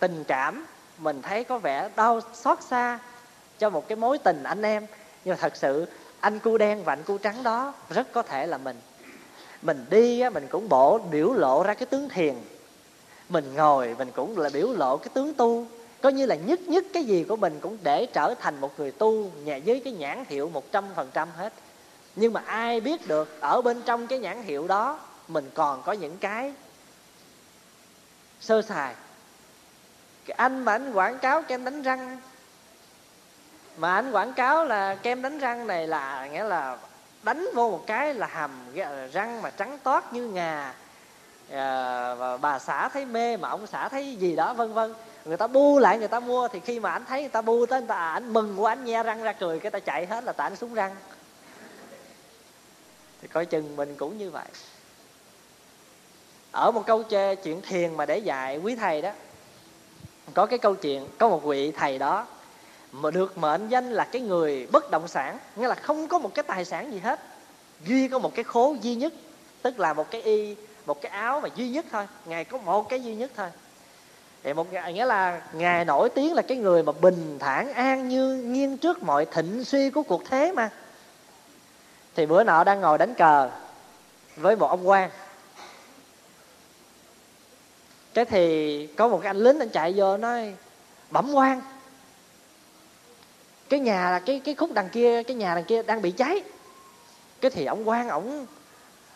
[0.00, 0.66] tình cảm
[0.98, 2.98] mình thấy có vẻ đau xót xa
[3.58, 4.86] cho một cái mối tình anh em.
[5.24, 5.86] Nhưng mà thật sự
[6.20, 8.80] anh cu đen và anh cu trắng đó rất có thể là mình.
[9.62, 12.34] Mình đi á, mình cũng bộ biểu lộ ra cái tướng thiền.
[13.28, 15.66] Mình ngồi mình cũng là biểu lộ cái tướng tu.
[16.02, 18.90] Coi như là nhất nhất cái gì của mình cũng để trở thành một người
[18.90, 21.52] tu nhà với cái nhãn hiệu một trăm phần trăm hết.
[22.16, 25.92] Nhưng mà ai biết được ở bên trong cái nhãn hiệu đó mình còn có
[25.92, 26.54] những cái
[28.40, 28.94] sơ sài
[30.26, 32.18] cái anh mà anh quảng cáo kem đánh răng.
[33.76, 36.76] Mà anh quảng cáo là kem đánh răng này là nghĩa là
[37.22, 38.50] đánh vô một cái là hàm
[39.12, 40.74] răng mà trắng toát như ngà.
[41.52, 44.94] À, và bà xã thấy mê mà ông xã thấy gì đó vân vân.
[45.24, 47.66] Người ta bu lại người ta mua thì khi mà anh thấy người ta bu
[47.66, 50.06] tới người ta à, anh mừng quá anh nhe răng ra cười cái ta chạy
[50.06, 50.96] hết là tại anh súng răng.
[53.22, 54.46] Thì coi chừng mình cũng như vậy.
[56.52, 59.10] Ở một câu chê chuyện thiền mà để dạy quý thầy đó
[60.34, 62.26] có cái câu chuyện, có một vị thầy đó
[62.92, 66.34] mà được mệnh danh là cái người bất động sản, nghĩa là không có một
[66.34, 67.20] cái tài sản gì hết,
[67.86, 69.12] duy có một cái khố duy nhất,
[69.62, 72.88] tức là một cái y, một cái áo mà duy nhất thôi ngài có một
[72.88, 73.48] cái duy nhất thôi.
[74.42, 78.34] Thì một nghĩa là ngài nổi tiếng là cái người mà bình thản an như,
[78.34, 80.70] nghiêng trước mọi thịnh suy của cuộc thế mà.
[82.16, 83.50] Thì bữa nọ đang ngồi đánh cờ
[84.36, 85.10] với một ông quan
[88.14, 90.54] cái thì có một cái anh lính anh chạy vô nói,
[91.10, 91.60] bẩm quan.
[93.68, 96.42] Cái nhà là cái cái khúc đằng kia, cái nhà đằng kia đang bị cháy.
[97.40, 98.46] Cái thì ông quan, ổng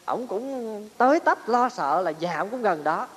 [0.04, 3.08] ổng cũng tới tấp lo sợ là nhà ổng cũng gần đó.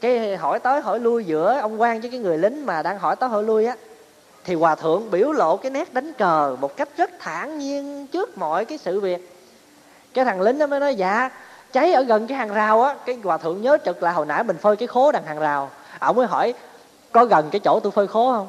[0.00, 3.16] Cái hỏi tới hỏi lui giữa ông quan với cái người lính mà đang hỏi
[3.16, 3.76] tới hỏi lui á,
[4.44, 8.38] thì hòa thượng biểu lộ cái nét đánh cờ một cách rất thản nhiên trước
[8.38, 9.32] mọi cái sự việc.
[10.14, 11.30] Cái thằng lính nó mới nói dạ
[11.76, 14.44] cháy ở gần cái hàng rào á, cái hòa thượng nhớ trực là hồi nãy
[14.44, 16.54] mình phơi cái khố đằng hàng rào ổng mới hỏi,
[17.12, 18.48] có gần cái chỗ tôi phơi khố không?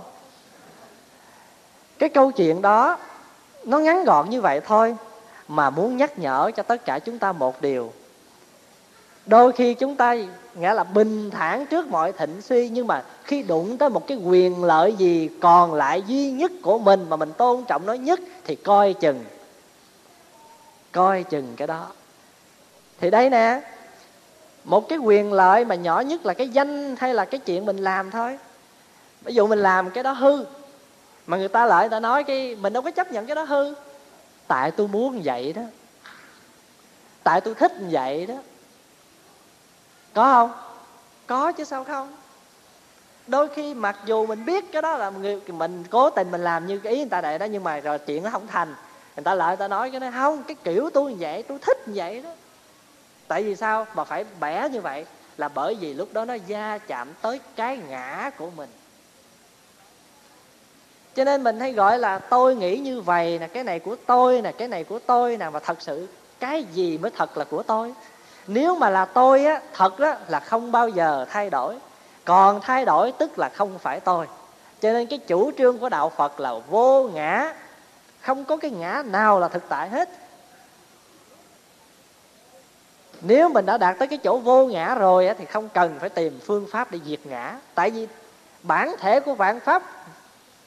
[1.99, 2.97] Cái câu chuyện đó,
[3.65, 4.95] nó ngắn gọn như vậy thôi,
[5.47, 7.91] mà muốn nhắc nhở cho tất cả chúng ta một điều.
[9.25, 10.15] Đôi khi chúng ta
[10.55, 14.17] nghĩa là bình thản trước mọi thịnh suy, nhưng mà khi đụng tới một cái
[14.17, 18.19] quyền lợi gì còn lại duy nhất của mình mà mình tôn trọng nó nhất
[18.45, 19.25] thì coi chừng
[20.91, 21.87] coi chừng cái đó
[22.99, 23.61] thì đây nè,
[24.63, 27.77] một cái quyền lợi mà nhỏ nhất là cái danh hay là cái chuyện mình
[27.77, 28.39] làm thôi.
[29.21, 30.45] Ví dụ mình làm cái đó hư,
[31.27, 33.43] mà người ta lại người ta nói cái, mình đâu có chấp nhận cái đó
[33.43, 33.73] hư.
[34.47, 35.61] Tại tôi muốn vậy đó.
[37.23, 38.35] Tại tôi thích vậy đó.
[40.13, 40.51] Có không?
[41.27, 42.15] Có chứ sao không?
[43.27, 46.67] Đôi khi mặc dù mình biết cái đó là người, mình cố tình mình làm
[46.67, 48.75] như cái ý người ta để đó, nhưng mà rồi chuyện nó không thành.
[49.15, 51.59] Người ta lại người ta nói cái đó, không, cái kiểu tôi như vậy, tôi
[51.61, 52.29] thích như vậy đó
[53.27, 53.87] tại vì sao?
[53.93, 55.05] Mà phải bẻ như vậy
[55.37, 58.69] là bởi vì lúc đó nó gia chạm tới cái ngã của mình.
[61.15, 64.41] Cho nên mình hay gọi là tôi nghĩ như vậy nè, cái này của tôi
[64.41, 66.07] nè, cái này của tôi nè, mà thật sự
[66.39, 67.93] cái gì mới thật là của tôi?
[68.47, 71.77] Nếu mà là tôi á, thật á, là không bao giờ thay đổi.
[72.25, 74.27] Còn thay đổi tức là không phải tôi.
[74.81, 77.53] Cho nên cái chủ trương của đạo phật là vô ngã.
[78.21, 80.09] Không có cái ngã nào là thực tại hết
[83.21, 86.39] nếu mình đã đạt tới cái chỗ vô ngã rồi thì không cần phải tìm
[86.45, 87.55] phương pháp để diệt ngã.
[87.75, 88.07] Tại vì
[88.63, 89.83] bản thể của vạn pháp,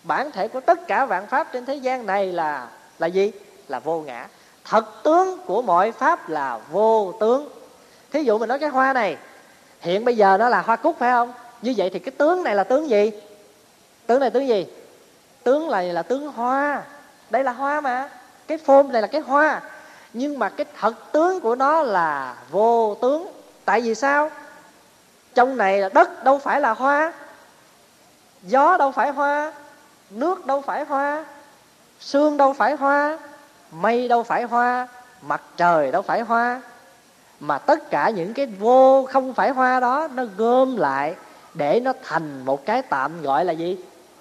[0.03, 3.33] bản thể của tất cả vạn pháp trên thế gian này là là gì?
[3.69, 4.27] Là vô ngã.
[4.65, 7.49] Thật tướng của mọi pháp là vô tướng.
[8.13, 9.17] Thí dụ mình nói cái hoa này,
[9.81, 11.33] hiện bây giờ nó là hoa cúc phải không?
[11.63, 13.11] Như vậy thì cái tướng này là tướng gì?
[14.07, 14.67] Tướng này tướng gì?
[15.43, 16.83] Tướng này là tướng hoa.
[17.31, 18.09] Đây là hoa mà.
[18.47, 19.61] Cái phôm này là cái hoa
[20.13, 23.29] nhưng mà cái thật tướng của nó là vô tướng.
[23.65, 24.31] Tại vì sao?
[25.35, 27.13] Trong này là đất đâu phải là hoa,
[28.43, 29.53] gió đâu phải hoa,
[30.11, 31.25] nước đâu phải hoa,
[32.01, 33.19] sương đâu phải hoa,
[33.71, 34.89] mây đâu phải hoa,
[35.23, 36.61] mặt trời đâu phải hoa.
[37.41, 41.15] Mà tất cả những cái vô không phải hoa đó, nó gom lại
[41.55, 43.79] để nó thành một cái tạm gọi là gì?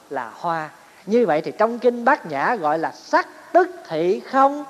[0.09, 0.69] Là hoa.
[1.05, 4.65] Như vậy thì trong kinh bát nhã gọi là sắc, tức, thị, không.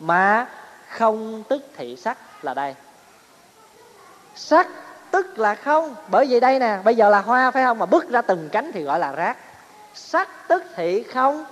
[0.00, 0.48] Mà
[0.88, 2.74] không tức thị sắc là đây.
[4.34, 4.68] Sắc
[5.10, 5.94] tức là không.
[6.08, 7.78] Bởi vì đây nè, bây giờ là hoa phải không?
[7.78, 9.36] Mà bước ra từng cánh thì gọi là rác.
[9.94, 11.44] Sắc tức thị không.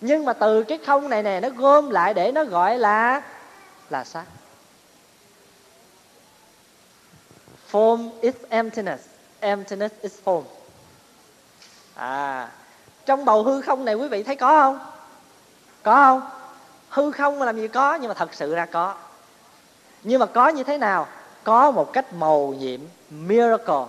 [0.00, 3.22] Nhưng mà từ cái không này nè, nó gom lại để nó gọi là
[3.90, 4.24] là sắc.
[7.72, 9.04] Form is emptiness.
[9.40, 10.42] Emptiness is form.
[11.94, 12.48] À
[13.06, 14.78] trong bầu hư không này quý vị thấy có không?
[15.82, 16.35] Có không?
[16.96, 18.94] Hư không mà làm gì có, nhưng mà thật sự ra có.
[20.02, 21.06] Nhưng mà có như thế nào?
[21.44, 22.80] Có một cách màu nhiệm,
[23.10, 23.84] miracle.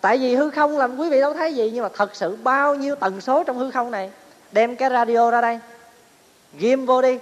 [0.00, 2.74] Tại vì hư không làm quý vị đâu thấy gì, nhưng mà thật sự bao
[2.74, 4.10] nhiêu tần số trong hư không này?
[4.52, 5.58] Đem cái radio ra đây.
[6.58, 7.18] Ghim vô đi.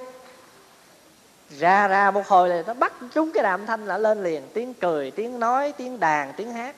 [1.58, 4.42] Ra ra một hồi là nó bắt trúng cái đàm thanh là lên liền.
[4.54, 6.74] Tiếng cười, tiếng nói, tiếng đàn, tiếng hát.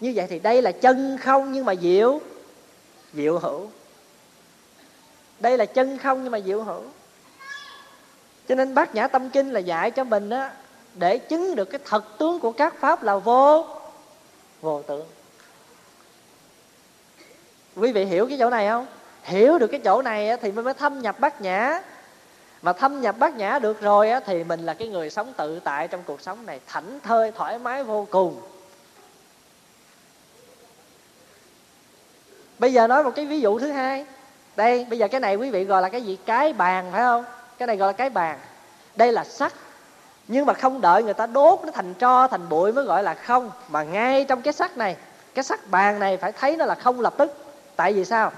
[0.00, 2.20] Như vậy thì đây là chân không, nhưng mà diệu.
[3.14, 3.68] Diệu hữu
[5.44, 6.82] đây là chân không nhưng mà diệu hữu.
[8.48, 10.52] Cho nên bát nhã tâm kinh là dạy cho mình á
[10.94, 13.66] để chứng được cái thật tướng của các pháp là vô
[14.60, 15.06] vô tượng
[17.76, 18.86] quý vị hiểu cái chỗ này không?
[19.22, 21.82] Hiểu được cái chỗ này thì mới thâm nhập bát nhã.
[22.62, 25.60] Mà thâm nhập bát nhã được rồi á, thì mình là cái người sống tự
[25.60, 28.40] tại trong cuộc sống này thảnh thơi thoải mái vô cùng.
[32.58, 34.06] Bây giờ nói một cái ví dụ thứ hai
[34.56, 36.18] đây, bây giờ cái này quý vị gọi là cái gì?
[36.26, 37.24] Cái bàn, phải không?
[37.58, 38.38] Cái này gọi là cái bàn.
[38.96, 39.52] Đây là sắt.
[40.28, 43.14] Nhưng mà không đợi người ta đốt nó thành tro, thành bụi mới gọi là
[43.14, 43.50] không.
[43.68, 44.96] Mà ngay trong cái sắt này,
[45.34, 47.44] cái sắt bàn này phải thấy nó là không lập tức.
[47.76, 48.32] Tại vì sao?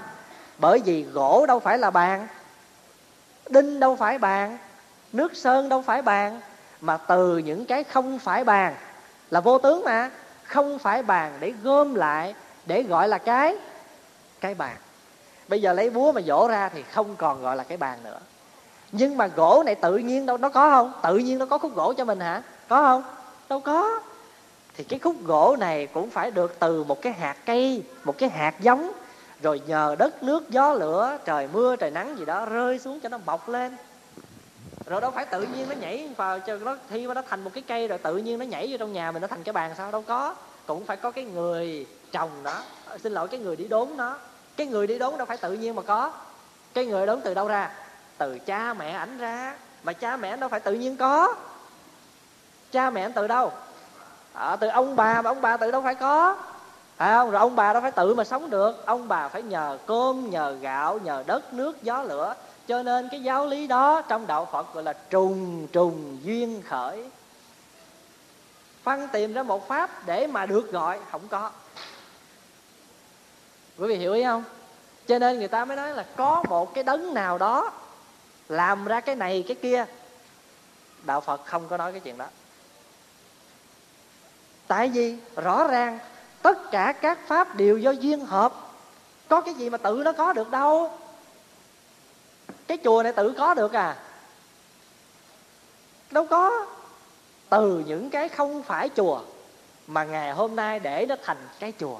[0.57, 2.27] Bởi vì gỗ đâu phải là bàn,
[3.49, 4.57] đinh đâu phải bàn,
[5.13, 6.41] nước sơn đâu phải bàn.
[6.81, 8.75] Mà từ những cái không phải bàn
[9.31, 10.09] là vô tướng mà.
[10.43, 13.55] Không phải bàn để gom lại, để gọi là cái
[14.41, 14.75] cái bàn
[15.47, 18.19] bây giờ lấy búa mà dỗ ra thì không còn gọi là cái bàn nữa.
[18.91, 20.93] Nhưng mà gỗ này tự nhiên đâu, nó có không?
[21.03, 22.41] Tự nhiên nó có khúc gỗ cho mình hả?
[22.67, 23.03] Có không?
[23.49, 23.99] Đâu có.
[24.75, 28.29] Thì cái khúc gỗ này cũng phải được từ một cái hạt cây, một cái
[28.29, 28.91] hạt giống,
[29.41, 33.09] rồi nhờ đất, nước, gió, lửa, trời mưa, trời nắng gì đó rơi xuống cho
[33.09, 33.77] nó mọc lên.
[34.85, 37.51] Rồi đâu phải tự nhiên nó nhảy vào cho nó, thi mà nó thành một
[37.53, 39.71] cái cây rồi tự nhiên nó nhảy vô trong nhà mình, nó thành cái bàn
[39.77, 39.91] sao?
[39.91, 40.35] Đâu có.
[40.65, 44.17] Cũng phải có cái người trồng nó ờ, xin lỗi, cái người đi đốn nó
[44.57, 46.11] cái người đi đốn đâu phải tự nhiên mà có.
[46.73, 47.71] Cái người đốn từ đâu ra?
[48.17, 49.55] Từ cha mẹ ảnh ra.
[49.83, 51.35] Mà cha mẹ đâu phải tự nhiên có.
[52.71, 53.51] Cha mẹ ảnh từ đâu?
[54.33, 56.35] À, từ ông bà mà ông bà từ đâu phải có.
[56.97, 57.31] Phải không?
[57.31, 58.85] Rồi ông bà đâu phải tự mà sống được.
[58.85, 62.35] Ông bà phải nhờ cơm nhờ gạo nhờ đất nước gió lửa.
[62.67, 67.09] Cho nên cái giáo lý đó trong đạo phật gọi là trùng trùng duyên khởi.
[68.83, 71.51] Phân tìm ra một pháp để mà được gọi không có
[73.77, 74.43] quý vị hiểu ý không?
[75.07, 77.71] Cho nên người ta mới nói là có một cái đấng nào đó
[78.49, 79.85] làm ra cái này, cái kia.
[81.03, 82.25] Đạo phật không có nói cái chuyện đó.
[84.67, 85.99] Tại vì rõ ràng
[86.41, 88.53] tất cả các pháp đều do duyên hợp.
[89.29, 90.97] Có cái gì mà tự nó có được đâu.
[92.67, 93.97] Cái chùa này tự có được à?
[96.11, 96.65] Đâu có.
[97.49, 99.21] Từ những cái không phải chùa
[99.87, 101.99] mà ngày hôm nay để nó thành cái chùa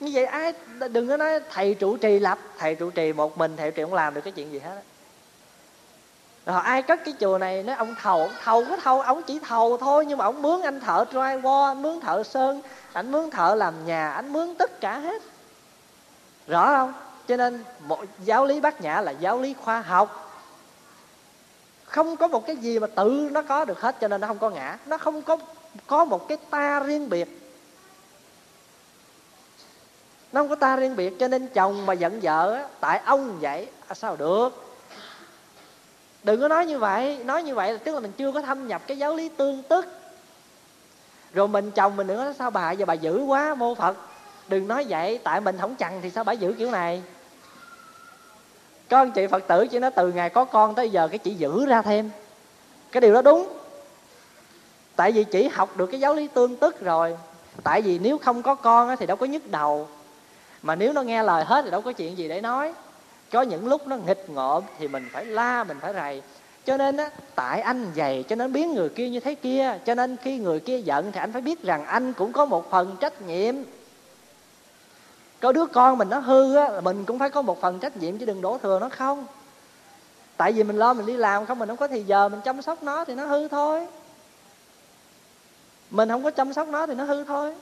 [0.00, 0.52] như vậy ai,
[0.90, 3.82] đừng có nói thầy trụ trì lập, thầy trụ trì một mình, thầy trụ trì
[3.82, 4.82] không làm được cái chuyện gì hết
[6.46, 9.38] rồi ai cất cái chùa này nói ông thầu ông thầu có thầu, ông chỉ
[9.38, 13.30] thầu thôi, nhưng mà ông mướn anh thợ drywall, anh mướn thợ sơn, anh mướn
[13.30, 15.22] thợ làm nhà, anh mướn tất cả hết.
[16.46, 16.92] Rõ không?
[17.28, 20.32] Cho nên một giáo lý bát nhã là giáo lý khoa học.
[21.84, 24.38] Không có một cái gì mà tự nó có được hết, cho nên nó không
[24.38, 24.78] có ngã.
[24.86, 25.36] Nó không có
[25.86, 27.45] có một cái ta riêng biệt
[30.36, 33.68] nó không có ta riêng biệt cho nên chồng mà giận vợ tại ông vậy.
[33.88, 34.64] À, sao được?
[36.22, 37.18] Đừng có nói như vậy.
[37.24, 39.62] Nói như vậy là tức là mình chưa có thâm nhập cái giáo lý tương
[39.62, 39.86] tức.
[41.34, 43.96] Rồi mình chồng mình nữa sao bà giờ bà giữ quá mô phật.
[44.48, 47.02] Đừng nói vậy tại mình không chằn thì sao bà giữ kiểu này?
[48.90, 51.34] Có anh chị phật tử chỉ nói từ ngày có con tới giờ cái chỉ
[51.34, 52.10] giữ ra thêm.
[52.92, 53.48] Cái điều đó đúng.
[54.96, 57.16] Tại vì chỉ học được cái giáo lý tương tức rồi.
[57.62, 59.88] Tại vì nếu không có con thì đâu có nhức đầu
[60.66, 62.74] mà nếu nó nghe lời hết thì đâu có chuyện gì để nói.
[63.32, 66.22] Có những lúc nó nghịch ngợm thì mình phải la, mình phải rầy.
[66.64, 69.94] Cho nên á, tại anh dày, cho nên biến người kia như thế kia, cho
[69.94, 72.96] nên khi người kia giận thì anh phải biết rằng anh cũng có một phần
[73.00, 73.54] trách nhiệm.
[75.40, 78.18] Có đứa con mình nó hư á mình cũng phải có một phần trách nhiệm
[78.18, 79.26] chứ đừng đổ thừa nó không.
[80.36, 82.62] Tại vì mình lo mình đi làm không, mình không có thì giờ mình chăm
[82.62, 83.86] sóc nó thì nó hư thôi.
[85.90, 87.54] Mình không có chăm sóc nó thì nó hư thôi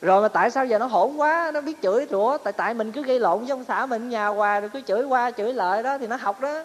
[0.00, 2.92] rồi mà tại sao giờ nó hỗn quá, nó biết chửi, rủa, tại tại mình
[2.92, 5.82] cứ gây lộn với ông xã mình, nhà hoài rồi cứ chửi qua chửi lại
[5.82, 6.62] đó thì nó học đó.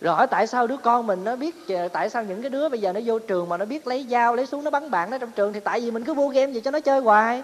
[0.00, 1.54] Rồi hỏi tại sao đứa con mình nó biết,
[1.92, 4.34] tại sao những cái đứa bây giờ nó vô trường mà nó biết lấy dao,
[4.34, 6.52] lấy súng, nó bắn bạn nó trong trường thì tại vì mình cứ mua game
[6.52, 7.42] gì cho nó chơi hoài.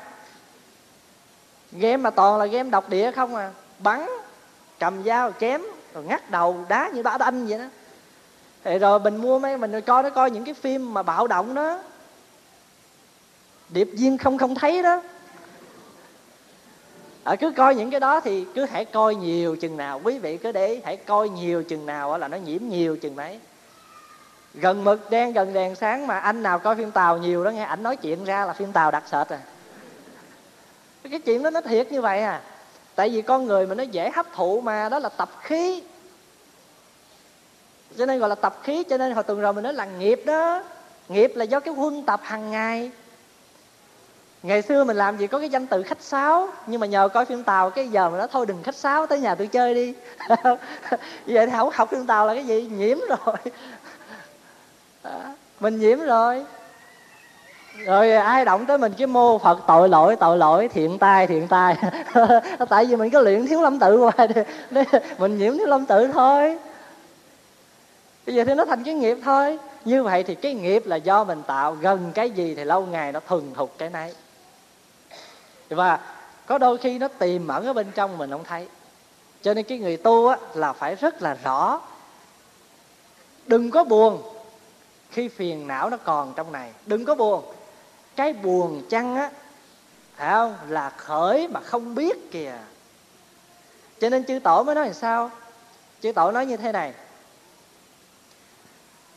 [1.73, 3.51] Game mà toàn là game độc địa không à.
[3.79, 4.07] Bắn,
[4.79, 5.63] cầm dao, chém,
[5.95, 7.65] rồi ngắt đầu, đá như đá đanh vậy đó.
[8.65, 11.55] Thì rồi mình mua mấy, mình coi, nó coi những cái phim mà bạo động
[11.55, 11.79] đó
[13.73, 15.03] điệp viên không không thấy đó.
[17.25, 20.01] À, cứ coi những cái đó thì cứ hãy coi nhiều chừng nào.
[20.05, 23.41] Quý vị cứ để hãy coi nhiều chừng nào là nó nhiễm nhiều chừng đấy.
[24.55, 27.63] Gần mực đen gần đèn sáng mà anh nào coi phim tàu nhiều đó nghe
[27.63, 29.41] ảnh nói chuyện ra là phim tàu đặc sệt à.
[31.11, 32.43] Cái chuyện đó nó thiệt như vậy à.
[32.95, 35.83] Tại vì con người mà nó dễ hấp thụ mà đó là tập khí.
[37.99, 40.23] Cho nên gọi là tập khí cho nên hồi tuần rồi mình nói là nghiệp
[40.27, 40.63] đó.
[41.09, 42.91] Nghiệp là do cái huân tập hàng ngày
[44.43, 47.25] ngày xưa mình làm gì có cái danh từ khách sáo, nhưng mà nhờ coi
[47.25, 49.95] phim tàu cái giờ mình nói thôi đừng khách sáo, tới nhà tôi chơi đi.
[51.27, 52.71] Vậy thì không học phim tàu là cái gì?
[52.77, 53.37] Nhiễm rồi.
[55.61, 56.45] Mình nhiễm rồi.
[57.85, 61.49] Rồi ai động tới mình cái mô phật, tội lỗi tội lỗi, thiện tai thiện
[61.49, 61.77] tai.
[62.69, 64.29] Tại vì mình có luyện thiếu lâm tự hoài
[65.19, 66.59] mình nhiễm thiếu lâm tự thôi.
[68.27, 69.59] Bây giờ thì nó thành cái nghiệp thôi.
[69.85, 73.13] Như vậy thì cái nghiệp là do mình tạo, gần cái gì thì lâu ngày
[73.13, 74.15] nó thuần thục cái nấy
[75.71, 76.01] và
[76.47, 78.69] có đôi khi nó tìm ẩn ở bên trong mình không thấy.
[79.43, 81.81] Cho nên cái người tu á, là phải rất là rõ.
[83.47, 84.23] Đừng có buồn
[85.11, 86.73] khi phiền não nó còn trong này.
[86.87, 87.45] Đừng có buồn.
[88.17, 89.31] Cái buồn chăng á
[90.17, 90.57] phải không?
[90.69, 92.59] Là khởi mà không biết kìa.
[94.01, 95.31] Cho nên chư tổ mới nói làm sao?
[96.01, 96.95] Chư tổ nói như thế này.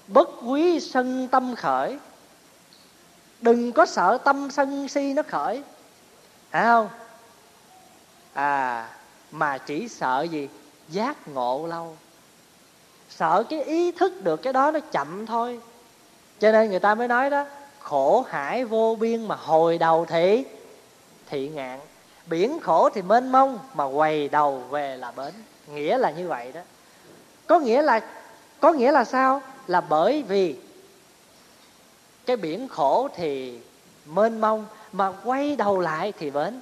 [0.08, 1.98] Bất quý sân tâm khởi.
[3.42, 5.64] Đừng có sợ tâm sân si nó khởi
[6.54, 6.90] phải không?
[8.34, 8.90] À
[9.32, 10.50] mà chỉ sợ gì?
[10.90, 11.98] Giác ngộ lâu.
[13.10, 15.60] Sợ cái ý thức được cái đó nó chậm thôi.
[16.40, 17.46] Cho nên người ta mới nói đó,
[17.80, 20.46] khổ hải vô biên mà hồi đầu thị
[21.30, 21.80] thị ngạn.
[22.26, 25.34] Biển khổ thì mênh mông, mà quay đầu về là bến.
[25.68, 26.62] Nghĩa là như vậy đó.
[27.48, 28.00] Có nghĩa là,
[28.60, 29.42] có nghĩa là sao?
[29.68, 30.56] Là bởi vì
[32.26, 33.60] cái biển khổ thì
[34.06, 36.62] mênh mông mà quay đầu lại thì bến.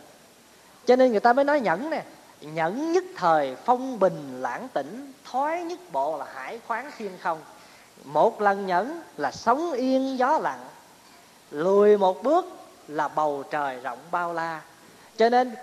[0.86, 2.04] Cho nên người ta mới nói nhẫn nè,
[2.42, 7.40] nhẫn nhất thời, phong bình, lãng tĩnh, thoái nhất bộ là hải khoáng thiên không.
[8.04, 10.60] Một lần nhẫn là sống yên, gió lặng.
[11.52, 12.46] Lùi một bước
[12.88, 14.62] là bầu trời rộng bao la.
[15.18, 15.56] Cho nên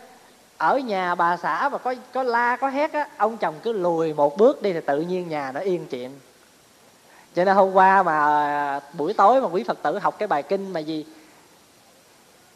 [0.57, 4.15] ở nhà bà xã mà có có la, có hét á, ông chồng cứ lùi
[4.15, 6.11] một bước đi thì tự nhiên nhà nó yên chuyện.
[7.35, 10.43] Cho nên hôm qua mà à, buổi tối mà quý phật tử học cái bài
[10.43, 11.07] kinh mà gì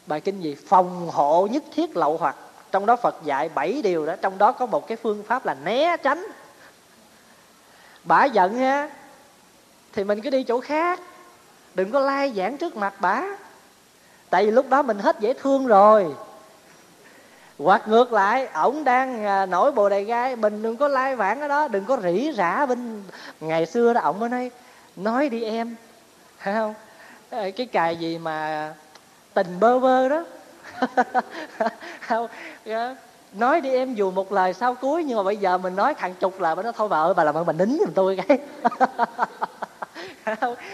[0.05, 0.55] bài kinh gì?
[0.67, 2.35] Phòng hộ nhất thiết lậu hoặc.
[2.71, 4.15] Trong đó phật dạy bảy điều đó.
[4.21, 6.25] Trong đó có một cái phương pháp là né tránh.
[8.03, 8.89] Bả giận ha,
[9.93, 10.99] thì mình cứ đi chỗ khác.
[11.75, 13.23] Đừng có lai giảng trước mặt bả.
[14.29, 16.15] Tại vì lúc đó mình hết dễ thương rồi.
[17.57, 21.41] Hoặc ngược lại, ổng đang à, nổi bồ đề gai, mình đừng có lai vãng
[21.41, 21.67] ở đó.
[21.67, 23.03] Đừng có rỉ rả bên
[23.39, 24.01] ngày xưa đó.
[24.01, 24.51] Ổng mới nói
[24.95, 25.75] nói đi em.
[26.39, 26.73] Thấy không?
[27.31, 28.73] Cái cài gì mà
[29.33, 30.23] tình bơ vơ đó.
[32.01, 32.27] Không
[33.33, 36.13] nói đi, em dù một lời sau cuối, nhưng mà bây giờ mình nói thằng
[36.13, 38.39] chục là nó thôi bà ơi, bà làm ơn bà nín giùm tôi cái.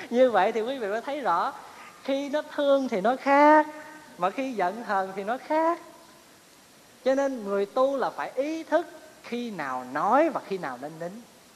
[0.10, 1.54] Như vậy thì quý vị mới thấy rõ.
[2.04, 3.68] Khi nó thương thì nó khác,
[4.18, 5.80] mà khi giận hờn thì nó khác.
[7.06, 8.88] Cho nên người tu là phải ý thức
[9.24, 11.12] khi nào nói và khi nào nên nín.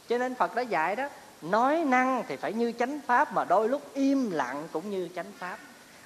[0.10, 1.10] Cho nên phật đã dạy đó,
[1.42, 5.32] nói năng thì phải như chánh pháp, mà đôi lúc im lặng cũng như chánh
[5.40, 5.58] pháp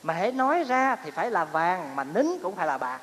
[0.04, 3.00] mà hãy nói ra thì phải là vàng, mà nín cũng phải là bạc.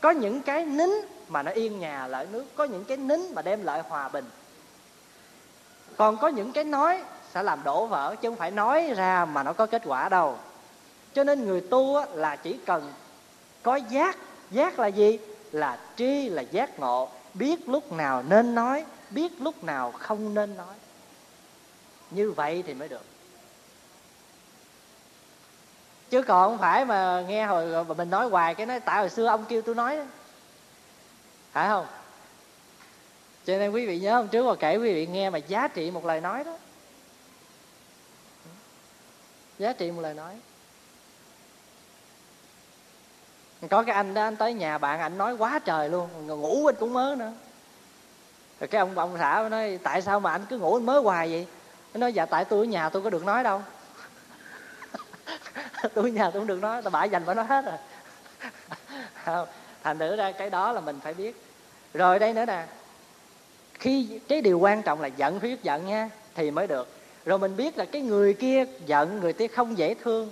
[0.00, 0.90] Có những cái nín
[1.28, 4.24] mà nó yên nhà lợi nước, có những cái nín mà đem lại hòa bình.
[5.96, 7.02] Còn có những cái nói
[7.34, 10.36] sẽ làm đổ vỡ, chứ không phải nói ra mà nó có kết quả đâu.
[11.12, 12.92] Cho nên người tu là chỉ cần
[13.62, 14.16] có giác.
[14.50, 15.18] Giác là gì?
[15.52, 17.08] Là tri, là giác ngộ.
[17.34, 20.74] Biết lúc nào nên nói, biết lúc nào không nên nói.
[22.10, 23.04] Như vậy thì mới được
[26.10, 29.10] chứ còn không phải mà nghe hồi mà mình nói hoài, cái nói tại hồi
[29.10, 30.04] xưa ông kêu tôi nói đó.
[31.52, 31.86] Phải không?
[33.46, 35.90] Cho nên quý vị nhớ hôm trước mà kể quý vị nghe mà giá trị
[35.90, 36.56] một lời nói đó.
[39.58, 40.34] Giá trị một lời nói.
[43.70, 46.74] Có cái anh đó, anh tới nhà bạn, anh nói quá trời luôn ngủ anh
[46.80, 47.32] cũng mớ nữa.
[48.60, 51.30] Rồi cái ông ông xã nói, tại sao mà anh cứ ngủ anh mới hoài
[51.30, 51.46] vậy?
[51.94, 53.62] Nó nói dạ tại tôi ở nhà tôi có được nói đâu.
[55.94, 59.46] tôi nhà tôi không được nói, tao bãi dành phải nói hết rồi.
[59.82, 61.42] Thành thử ra cái đó là mình phải biết.
[61.94, 62.66] Rồi đây nữa nè,
[63.74, 66.88] khi cái điều quan trọng là giận phải biết giận nha, thì mới được.
[67.24, 70.30] Rồi mình biết là cái người kia giận, người kia không dễ thương,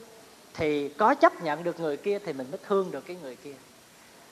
[0.54, 3.54] thì có chấp nhận được người kia thì mình mới thương được cái người kia.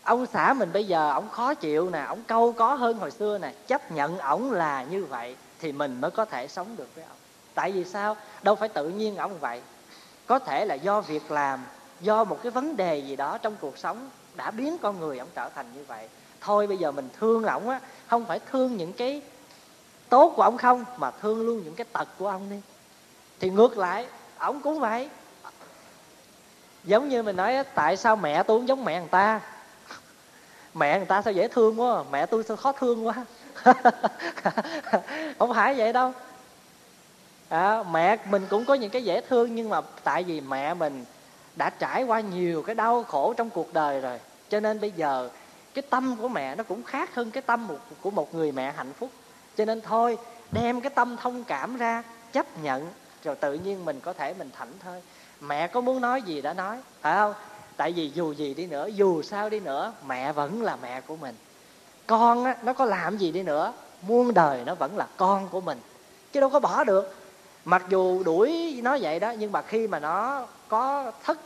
[0.02, 3.38] Ông xã mình bây giờ ổng khó chịu nè ổng câu có hơn hồi xưa
[3.38, 7.04] nè, chấp nhận ổng là như vậy thì mình mới có thể sống được với
[7.04, 7.16] ông
[7.54, 8.16] tại vì sao?
[8.42, 9.60] Đâu phải tự nhiên ông vậy
[10.26, 11.64] có thể là do việc làm,
[12.00, 15.28] do một cái vấn đề gì đó trong cuộc sống đã biến con người ông
[15.34, 16.08] trở thành như vậy.
[16.40, 19.22] Thôi bây giờ mình thương ổng á, không phải thương những cái
[20.08, 22.60] tốt của ông không, mà thương luôn những cái tật của ông đi.
[23.40, 24.06] Thì ngược lại
[24.38, 25.08] ổng cũng vậy.
[26.84, 29.40] Giống như mình nói tại sao mẹ tôi cũng giống mẹ người ta?
[30.74, 33.14] Mẹ người ta sao dễ thương quá, mẹ tôi sao khó thương quá?
[35.38, 36.12] Không phải vậy đâu
[37.48, 41.04] à, mẹ mình cũng có những cái dễ thương nhưng mà tại vì mẹ mình
[41.56, 44.18] đã trải qua nhiều cái đau khổ trong cuộc đời rồi.
[44.48, 45.28] Cho nên bây giờ
[45.74, 48.72] cái tâm của mẹ nó cũng khác hơn cái tâm một, của một người mẹ
[48.76, 49.10] hạnh phúc.
[49.56, 50.18] Cho nên thôi
[50.52, 52.88] đem cái tâm thông cảm ra chấp nhận
[53.24, 55.02] rồi tự nhiên mình có thể mình thảnh thơi.
[55.40, 57.34] Mẹ có muốn nói gì đã nói phải không?
[57.76, 61.16] Tại vì dù gì đi nữa dù sao đi nữa mẹ vẫn là mẹ của
[61.16, 61.34] mình.
[62.06, 63.72] Con á nó có làm gì đi nữa
[64.02, 65.78] muôn đời nó vẫn là con của mình.
[66.32, 67.14] Chứ đâu có bỏ được
[67.64, 71.38] mặc dù đuổi nó vậy đó, nhưng mà khi mà nó có thất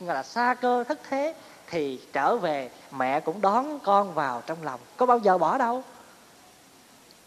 [0.00, 1.34] gọi là xa cơ thất thế,
[1.66, 4.80] thì trở về, mẹ cũng đón con vào trong lòng.
[4.96, 5.82] Có bao giờ bỏ đâu.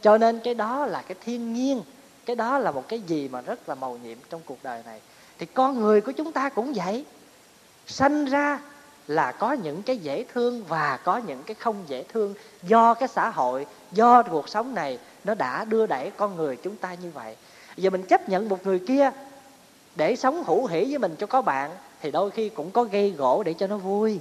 [0.02, 1.82] Cho nên cái đó là cái thiên nhiên,
[2.26, 5.02] cái đó là một cái gì mà rất là màu nhiệm trong cuộc đời này.
[5.38, 7.06] Thì con người của chúng ta cũng vậy.
[7.86, 8.60] Sanh ra
[9.08, 12.34] là có những cái dễ thương và có những cái không dễ thương.
[12.64, 16.76] Do cái xã hội, do cuộc sống này, nó đã đưa đẩy con người chúng
[16.76, 17.36] ta như vậy
[17.78, 19.12] giờ mình chấp nhận một người kia
[19.96, 21.72] để sống hữu hỷ với mình cho có bạn,
[22.02, 24.20] thì đôi khi cũng có gây gỗ để cho nó vui.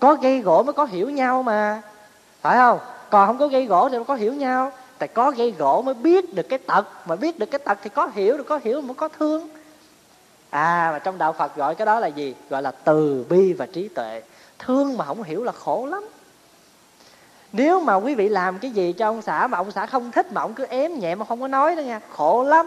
[0.00, 1.82] Có gây gỗ mới có hiểu nhau mà.
[2.40, 2.78] Phải không?
[3.10, 4.72] Còn không có gây gỗ thì không có hiểu nhau.
[4.98, 6.84] Tại có gây gỗ mới biết được cái tật.
[7.06, 9.48] Mà biết được cái tật thì có hiểu được, có hiểu mới có thương.
[10.50, 12.34] À mà trong đạo phật gọi cái đó là gì?
[12.50, 14.22] Gọi là từ bi và trí tuệ.
[14.58, 16.04] Thương mà không hiểu là khổ lắm
[17.52, 20.32] nếu mà quý vị làm cái gì cho ông xã mà ông xã không thích
[20.32, 22.66] mà ông cứ ém nhẹ mà không có nói đó nha, khổ lắm.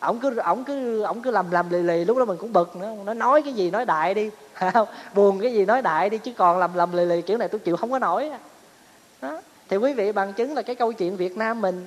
[0.00, 2.76] Ổng cứ ổng cứ ổng cứ làm làm lì lì, lúc đó mình cũng bực
[2.76, 4.30] nữa nó nói cái gì nói đại đi
[5.14, 7.58] buồn cái gì nói đại đi, chứ còn làm làm lì lì kiểu này tôi
[7.58, 8.30] chịu không có nổi
[9.22, 11.86] đó, thì quý vị bằng chứng là cái câu chuyện việt nam mình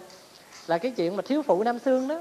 [0.67, 2.15] là cái chuyện mà thiếu phụ nam xương đó.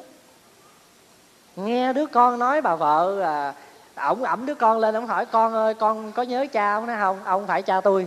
[1.57, 3.55] Nghe đứa con nói bà vợ là,
[3.95, 6.97] ổng ẩm đứa con lên ổng hỏi, con ơi, con có nhớ cha không nói
[7.01, 7.19] không?
[7.25, 8.07] Ông phải cha tôi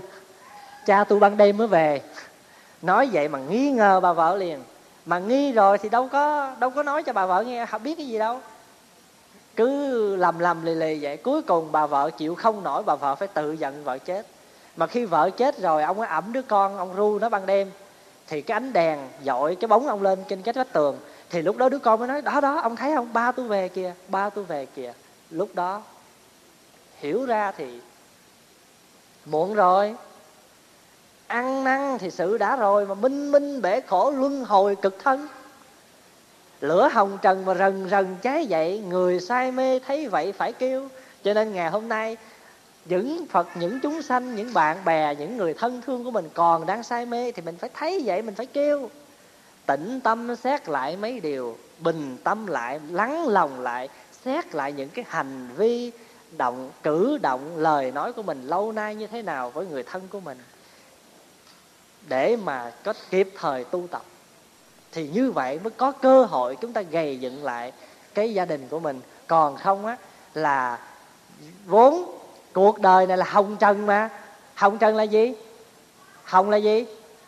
[0.85, 2.01] cha tôi ban đêm mới về.
[2.81, 4.63] Nói vậy mà nghi ngờ bà vợ liền.
[5.05, 7.95] Mà nghi rồi thì đâu có đâu có nói cho bà vợ nghe không biết
[7.97, 8.39] cái gì đâu.
[9.55, 13.15] Cứ lầm lầm lì lì vậy, cuối cùng bà vợ chịu không nổi, bà vợ
[13.15, 14.25] phải tự giận vợ chết.
[14.75, 17.71] Mà khi vợ chết rồi, ông ấy ẩm đứa con, ông ru nó ban đêm.
[18.27, 20.97] Thì cái ánh đèn dội, cái bóng ông lên trên cái vách tường.
[21.29, 23.13] Thì lúc đó đứa con mới nói, đó đó, ông thấy không?
[23.13, 24.93] Ba tôi về kìa, ba tôi về kìa.
[25.29, 25.81] Lúc đó,
[26.99, 27.79] hiểu ra thì
[29.25, 29.95] muộn rồi
[31.33, 35.27] ăn năn thì sự đã rồi mà minh minh bể khổ luân hồi cực thân.
[36.61, 40.87] Lửa hồng trần mà rần rần cháy dậy, người say mê thấy vậy phải kêu.
[41.23, 42.17] Cho nên ngày hôm nay,
[42.85, 46.65] những phật, những chúng sanh, những bạn bè, những người thân thương của mình còn
[46.65, 48.89] đang say mê thì mình phải thấy vậy, mình phải kêu.
[49.65, 53.89] Tĩnh tâm xét lại mấy điều, bình tâm lại, lắng lòng lại,
[54.25, 55.91] xét lại những cái hành vi,
[56.37, 60.01] động, cử động, lời nói của mình lâu nay như thế nào với người thân
[60.09, 60.37] của mình
[62.07, 64.01] để mà có kịp thời tu tập,
[64.91, 67.71] thì như vậy mới có cơ hội chúng ta gầy dựng lại
[68.13, 69.01] cái gia đình của mình.
[69.27, 69.97] Còn không á,
[70.33, 70.79] là
[71.65, 72.17] vốn
[72.53, 74.09] cuộc đời này là hồng trần mà.
[74.55, 75.33] Hồng trần là gì?
[76.23, 76.85] Hồng là gì?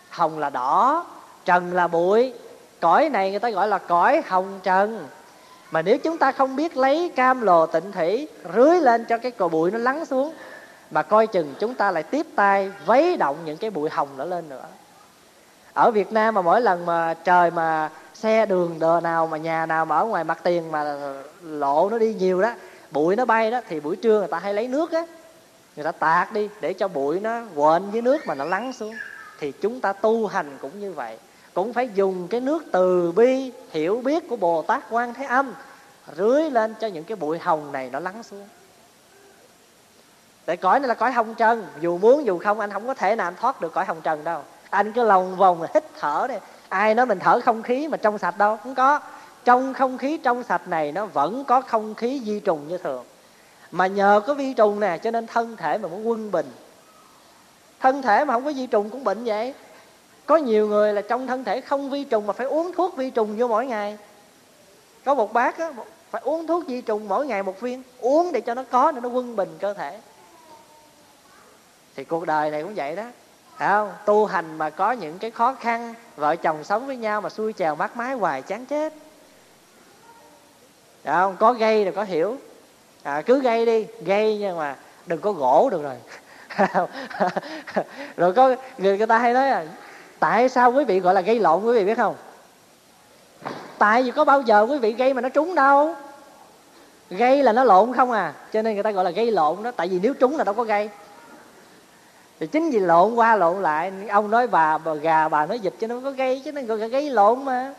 [0.10, 1.06] Hồng là đỏ,
[1.46, 2.34] trần là bụi.
[2.80, 5.08] Cõi này người ta gọi là cõi hồng trần.
[5.72, 9.32] Mà nếu chúng ta không biết lấy cam lồ tịnh thủy, rưới lên cho cái
[9.32, 10.34] cò bụi nó lắng xuống
[10.92, 14.26] mà coi chừng chúng ta lại tiếp tay vấy động những cái bụi hồng đó
[14.26, 14.64] lên nữa.
[15.74, 19.66] Ở Việt Nam mà mỗi lần mà trời mà xe đường đờ nào mà nhà
[19.66, 20.98] nào mà ở ngoài mặt tiền mà
[21.44, 22.54] lộ nó đi nhiều đó,
[22.92, 25.06] bụi nó bay đó, thì buổi trưa người ta hay lấy nước á,
[25.76, 28.96] người ta tạt đi để cho bụi nó quện với nước mà nó lắng xuống.
[29.40, 31.18] Thì chúng ta tu hành cũng như vậy.
[31.54, 35.54] Cũng phải dùng cái nước từ bi, hiểu biết của bồ tát quan thế âm
[36.18, 38.48] rưới lên cho những cái bụi hồng này nó lắng xuống
[40.46, 41.68] tại cõi này là cõi hồng trần.
[41.80, 44.24] Dù muốn dù không anh không có thể nào anh thoát được cõi hồng trần
[44.24, 44.42] đâu.
[44.70, 46.40] Anh cứ lòng vòng hít thở đây
[46.70, 48.58] ai nói mình thở không khí mà trong sạch đâu?
[48.64, 49.00] Không có.
[49.46, 53.04] Trong không khí trong sạch này nó vẫn có không khí di trùng như thường.
[53.72, 56.52] Mà nhờ có vi trùng nè cho nên thân thể mà muốn quân bình.
[57.80, 59.54] Thân thể mà không có vi trùng cũng bệnh vậy.
[60.26, 63.10] Có nhiều người là trong thân thể không vi trùng mà phải uống thuốc vi
[63.10, 63.98] trùng vô mỗi ngày.
[65.06, 65.72] Có một bác á,
[66.12, 67.84] phải uống thuốc vi trùng mỗi ngày một viên.
[68.00, 70.00] Uống để cho nó có để nó quân bình cơ thể
[71.96, 73.04] thì cuộc đời này cũng vậy đó.
[73.60, 73.92] Không?
[74.06, 77.54] Tu hành mà có những cái khó khăn vợ chồng sống với nhau mà xui
[77.54, 78.94] chèo mắt mái hoài chán chết.
[81.06, 81.38] Không?
[81.40, 82.38] Có gây rồi có hiểu.
[83.04, 84.76] À, cứ gây đi gây nhưng mà
[85.06, 85.96] đừng có gỗ được rồi.
[88.18, 89.66] Rồi có người, người ta hay nói là
[90.20, 91.64] tại sao quý vị gọi là gây lộn?
[91.64, 92.16] Quý vị biết không?
[93.78, 95.96] Tại vì có bao giờ quý vị gây mà nó trúng đâu.
[97.10, 98.34] Gây là nó lộn không à.
[98.54, 100.54] Cho nên người ta gọi là gây lộn đó tại vì nếu trúng là đâu
[100.54, 100.90] có gây
[102.40, 105.74] thì chính vì lộn qua lộn lại ông nói bà, bà gà bà nói dịch
[105.80, 107.74] cho nó có gây chứ nó gọi là gây lộn mà.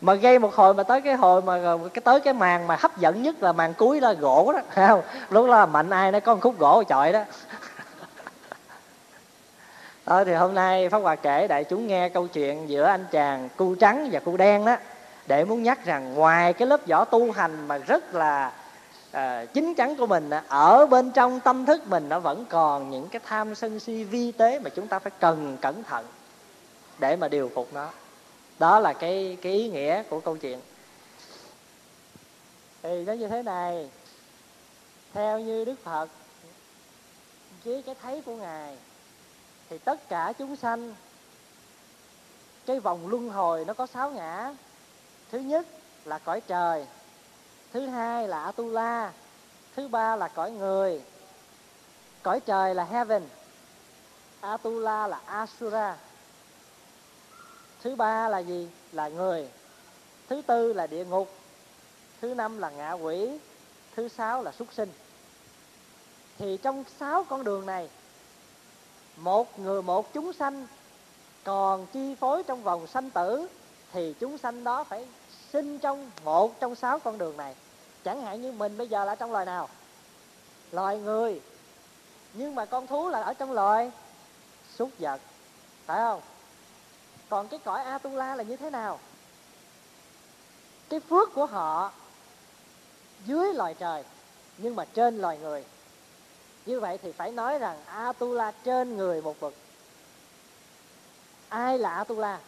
[0.00, 2.98] Mà gây một hồi mà tới cái hồi mà cái tới cái màn mà hấp
[2.98, 5.02] dẫn nhất là màn cuối là gỗ đó không?
[5.30, 7.24] Lúc đó là mạnh ai nó có một khúc gỗ chọi đó.
[10.06, 13.48] Đó thì hôm nay pháp hòa kể đại chúng nghe câu chuyện giữa anh chàng
[13.56, 14.76] cu trắng và cu đen đó
[15.26, 18.52] để muốn nhắc rằng ngoài cái lớp vỏ tu hành mà rất là
[19.12, 23.08] à, chính chắn của mình ở bên trong tâm thức mình nó vẫn còn những
[23.08, 26.06] cái tham sân si vi tế mà chúng ta phải cần cẩn thận
[26.98, 27.90] để mà điều phục nó.
[28.58, 30.60] Đó là cái cái ý nghĩa của câu chuyện.
[32.82, 33.90] Thì nó như thế này
[35.14, 36.08] theo như đức phật
[37.64, 38.76] với cái thấy của ngài
[39.70, 40.94] thì tất cả chúng sanh
[42.66, 44.54] cái vòng luân hồi nó có sáu ngã.
[45.30, 45.66] Thứ nhất
[46.04, 46.86] là cõi trời
[47.72, 49.12] thứ hai là atula.
[49.76, 51.02] Thứ ba là cõi người.
[52.22, 53.22] Cõi trời là heaven.
[54.40, 55.96] Atula là asura.
[57.82, 58.68] Thứ ba là gì?
[58.92, 59.48] Là người.
[60.28, 61.30] Thứ tư là địa ngục.
[62.20, 63.38] Thứ năm là ngạ quỷ.
[63.96, 64.92] Thứ sáu là súc sinh.
[66.38, 67.88] Thì trong sáu con đường này,
[69.16, 70.66] một người, một chúng sanh
[71.44, 73.48] còn chi phối trong vòng sanh tử,
[73.92, 75.06] thì chúng sanh đó phải
[75.52, 77.54] sinh trong một trong sáu con đường này.
[78.04, 79.68] Chẳng hạn như mình bây giờ là trong loài nào?
[80.72, 81.40] Loài người.
[82.32, 83.90] Nhưng mà con thú là ở trong loài
[84.76, 85.20] súc vật.
[85.86, 86.20] Phải không?
[87.28, 88.98] Còn cái cõi atula là như thế nào?
[90.88, 91.92] Cái phước của họ
[93.26, 94.04] dưới loài trời,
[94.58, 95.64] nhưng mà trên loài người.
[96.66, 99.54] Như vậy thì phải nói rằng atula trên người một bậc
[101.48, 102.40] ai là atula?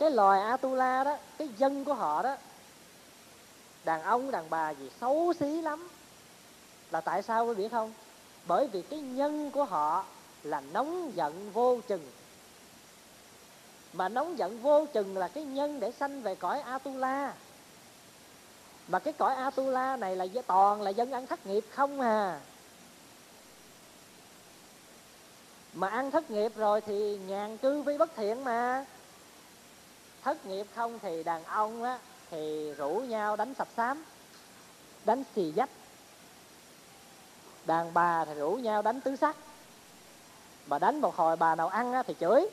[0.00, 2.36] Cái loài atula đó, cái dân của họ đó,
[3.84, 5.88] đàn ông, đàn bà gì, xấu xí lắm.
[6.90, 7.92] Là tại sao quý vị không?
[8.46, 10.04] Bởi vì cái nhân của họ
[10.42, 12.06] là nóng giận vô chừng.
[13.92, 17.34] Mà nóng giận vô chừng là cái nhân để sanh về cõi atula.
[18.88, 22.40] Mà cái cõi atula này là toàn là dân ăn thất nghiệp không à.
[25.74, 28.84] Mà ăn thất nghiệp rồi thì nhàn cư với bất thiện mà
[30.22, 31.98] thất nghiệp không thì đàn ông á
[32.30, 34.04] thì rủ nhau đánh sập sám
[35.04, 35.70] đánh xì dách
[37.70, 39.36] đàn bà thì rủ nhau đánh tứ sắc.
[40.66, 42.46] Mà đánh một hồi bà nào ăn á, thì chửi.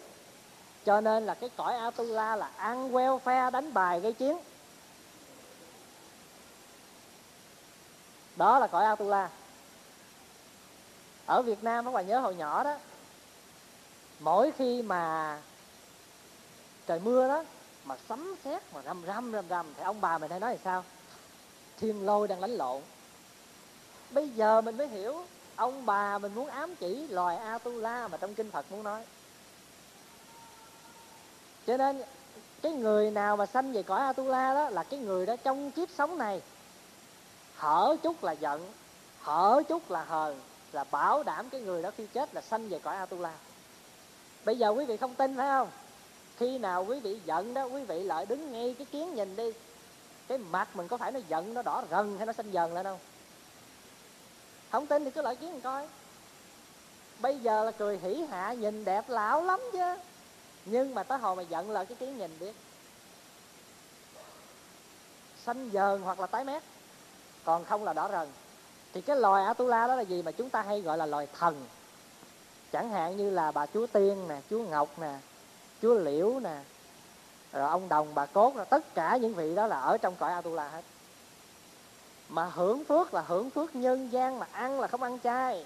[0.86, 4.38] Cho nên là cái cõi Atula là ăn welfare đánh bài gây chiến.
[8.36, 9.30] Đó là cõi Atula.
[11.26, 12.78] Ở Việt Nam các bạn nhớ hồi nhỏ đó
[14.20, 15.38] mỗi khi mà
[16.88, 17.44] trời mưa đó
[17.88, 20.60] mà sấm sét mà rầm rầm rầm rầm thì ông bà mình hay nói là
[20.64, 20.84] sao?
[21.80, 22.82] Thiên lôi đang đánh lộn.
[24.12, 25.26] Bây giờ mình mới hiểu,
[25.56, 29.06] ông bà mình muốn ám chỉ loài Atula mà trong kinh Phật muốn nói.
[31.68, 32.02] Cho nên,
[32.62, 35.90] cái người nào mà sanh về cõi Atula đó là cái người đó trong kiếp
[35.98, 36.42] sống này.
[37.56, 38.74] Hở chút là giận,
[39.22, 40.40] hở chút là hờn,
[40.72, 43.34] là bảo đảm cái người đó khi chết là sanh về cõi Atula.
[44.46, 45.70] Bây giờ quý vị không tin, phải không?
[46.38, 49.52] Khi nào quý vị giận đó, quý vị lại đứng ngay cái kiến nhìn đi.
[50.28, 52.86] Cái mặt mình có phải nó giận, nó đỏ rần hay nó xanh dần lên
[52.86, 53.00] không?
[54.72, 55.88] Không tin thì cứ lại kiến mình coi.
[57.20, 59.96] Bây giờ là cười hỉ hạ, nhìn đẹp lão lắm chứ.
[60.66, 62.56] Nhưng mà tới hồi mà giận là cái kiến nhìn biết.
[65.46, 66.64] Xanh dờn hoặc là tái mét,
[67.44, 68.28] còn không là đỏ rần.
[68.94, 71.66] Thì cái loài atula đó là gì mà chúng ta hay gọi là loài thần?
[72.72, 75.14] Chẳng hạn như là bà chúa tiên nè, chúa ngọc nè
[75.82, 76.58] chúa liễu nè
[77.52, 80.34] rồi ông đồng bà cốt là tất cả những vị đó là ở trong cõi
[80.34, 80.82] atula hết.
[82.30, 85.66] Mà hưởng phước là hưởng phước nhân gian mà ăn là không ăn chay.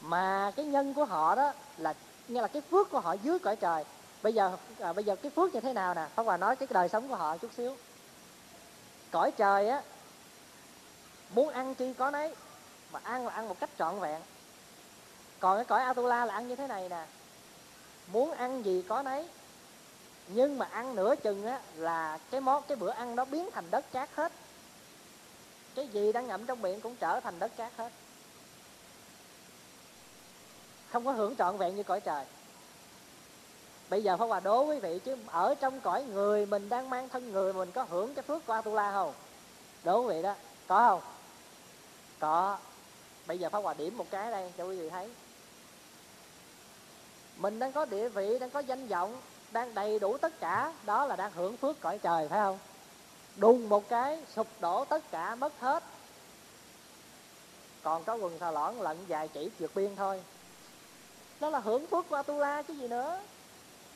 [0.00, 1.94] Mà cái nhân của họ đó là
[2.28, 3.84] nghe là cái phước của họ dưới cõi trời.
[4.22, 6.06] Bây giờ à, bây giờ cái phước như thế nào nè?
[6.14, 7.76] Pháp hòa nói cái đời sống của họ chút xíu.
[9.10, 9.82] Cõi trời á
[11.34, 12.34] muốn ăn chi có nấy
[12.92, 14.20] mà ăn là ăn một cách trọn vẹn
[15.42, 17.04] còn cái cõi atula là ăn như thế này nè.
[18.12, 19.28] Muốn ăn gì có nấy.
[20.28, 23.70] Nhưng mà ăn nửa chừng á, là cái món, cái bữa ăn đó biến thành
[23.70, 24.32] đất cát hết.
[25.74, 27.92] Cái gì đang ngậm trong miệng cũng trở thành đất cát hết.
[30.90, 32.24] Không có hưởng trọn vẹn như cõi trời.
[33.90, 37.08] Bây giờ Pháp Hòa đố quý vị chứ ở trong cõi người mình đang mang
[37.08, 39.14] thân người mình có hưởng cái phước của Atula không?
[39.84, 40.34] Đố quý vị đó,
[40.66, 41.00] có không?
[42.18, 42.58] Có.
[43.26, 45.10] Bây giờ Pháp Hòa điểm một cái đây cho quý vị thấy
[47.42, 49.20] mình đang có địa vị, đang có danh vọng,
[49.52, 52.58] đang đầy đủ tất cả, đó là đang hưởng phước cõi trời, phải không?
[53.36, 55.82] Đùng một cái, sụp đổ tất cả, mất hết.
[57.82, 60.22] Còn có quần xà lõn lận dài chỉ vượt biên thôi.
[61.40, 63.20] Đó là hưởng phước qua tu la chứ gì nữa.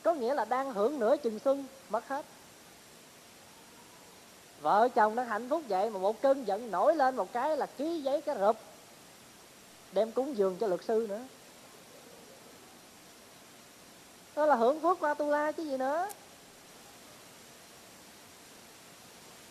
[0.02, 2.24] Có nghĩa là đang hưởng nửa chừng xuân, mất hết.
[4.60, 7.66] Vợ chồng đang hạnh phúc vậy mà một cơn giận nổi lên một cái là
[7.66, 8.56] ký giấy cái rụp,
[9.92, 11.20] đem cúng dường cho luật sư nữa
[14.36, 16.08] đó là hưởng phước qua tu la chứ gì nữa.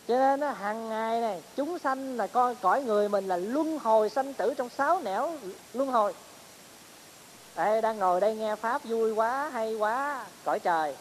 [0.08, 3.78] Cho nên nó hàng ngày này, chúng sanh là coi, cõi người mình là luân
[3.78, 5.32] hồi sanh tử trong sáu nẻo
[5.74, 6.14] luân hồi.
[7.56, 10.96] Đây đang ngồi đây nghe pháp vui quá, hay quá, cõi trời.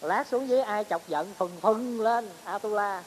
[0.00, 3.02] Lát xuống dưới ai chọc giận, phừng phừng lên, atula.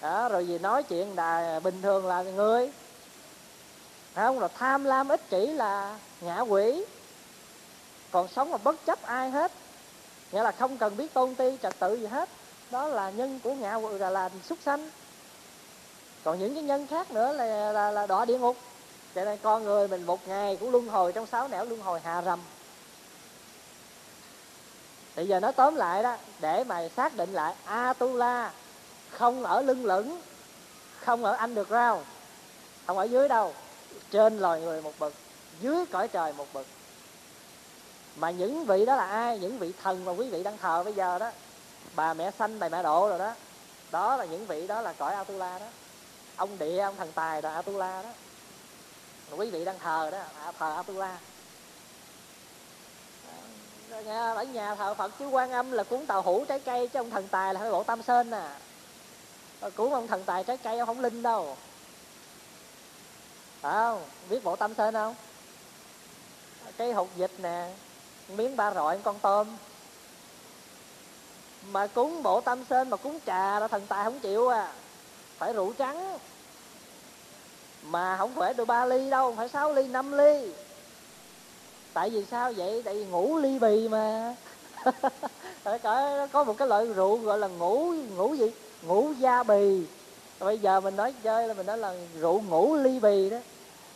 [0.00, 2.72] Đó, rồi gì nói chuyện đà, bình thường là người.
[4.14, 6.84] Không, là tham lam ích kỷ là ngã quỷ
[8.10, 9.52] còn sống mà bất chấp ai hết.
[10.32, 12.28] Nghĩa là không cần biết tôn ti trật tự gì hết.
[12.70, 14.90] Đó là nhân của ngạ quỷ là, là súc sanh.
[16.24, 18.56] Còn những cái nhân khác nữa là là, là đọa địa ngục.
[19.14, 22.00] Cho nên con người mình một ngày cũng luân hồi trong sáu nẻo luân hồi
[22.04, 22.40] hà rầm.
[25.16, 28.52] Bây giờ nói tóm lại đó để mà xác định lại atula
[29.10, 30.20] không ở lưng lửng
[31.00, 32.02] không ở anh được rau
[32.86, 33.54] không ở dưới đâu
[34.10, 35.12] trên loài người một bậc
[35.60, 36.66] dưới cõi trời một bậc
[38.18, 39.38] mà những vị đó là ai?
[39.38, 41.30] Những vị thần mà quý vị đang thờ bây giờ đó.
[41.96, 43.34] Bà mẹ sanh, bà mẹ độ rồi đó.
[43.90, 45.66] Đó là những vị đó là cõi atula đó.
[46.36, 48.10] Ông địa, ông thần tài là atula đó.
[49.30, 50.22] Mà quý vị đang thờ đó
[50.58, 51.18] thờ atula.
[54.34, 57.10] Ở nhà thờ phật, chứ quan âm là cuốn tàu hũ trái cây, chứ ông
[57.10, 58.36] thần tài là phải bộ tam sơn nè
[59.60, 59.70] à.
[59.76, 61.56] cuốn ông thần tài trái cây, ông không linh đâu.
[63.60, 64.02] Phải không?
[64.30, 65.14] Biết bộ tam sơn không?
[66.76, 67.70] Cái hột vịt nè
[68.28, 69.56] miếng ba rọi con tôm.
[71.62, 74.72] Mà cúng bộ tam sên mà cúng trà là thần tài không chịu à.
[75.38, 76.18] Phải rượu trắng.
[77.82, 80.52] Mà không phải được ba ly đâu, phải sáu ly, năm ly.
[81.92, 82.82] Tại vì sao vậy?
[82.84, 84.34] Tại vì ngủ ly bì mà.
[85.82, 88.52] Có có một cái loại rượu gọi là ngủ ngủ gì?
[88.82, 89.86] Ngủ da bì.
[90.38, 93.38] Bây giờ mình nói chơi là mình nói là rượu ngủ ly bì đó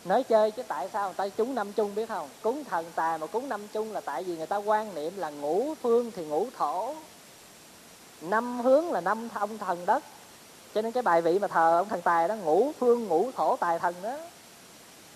[0.03, 2.29] nói chơi chứ tại sao người ta cúng năm chung biết không?
[2.41, 5.29] Cúng thần tài mà cúng năm chung là tại vì người ta quan niệm là
[5.29, 6.95] ngũ phương thì ngũ thổ.
[8.21, 10.03] Năm hướng là năm ông thần đất.
[10.73, 13.55] Cho nên cái bài vị mà thờ ông thần tài đó, ngũ phương, ngũ thổ,
[13.55, 14.17] tài thần đó.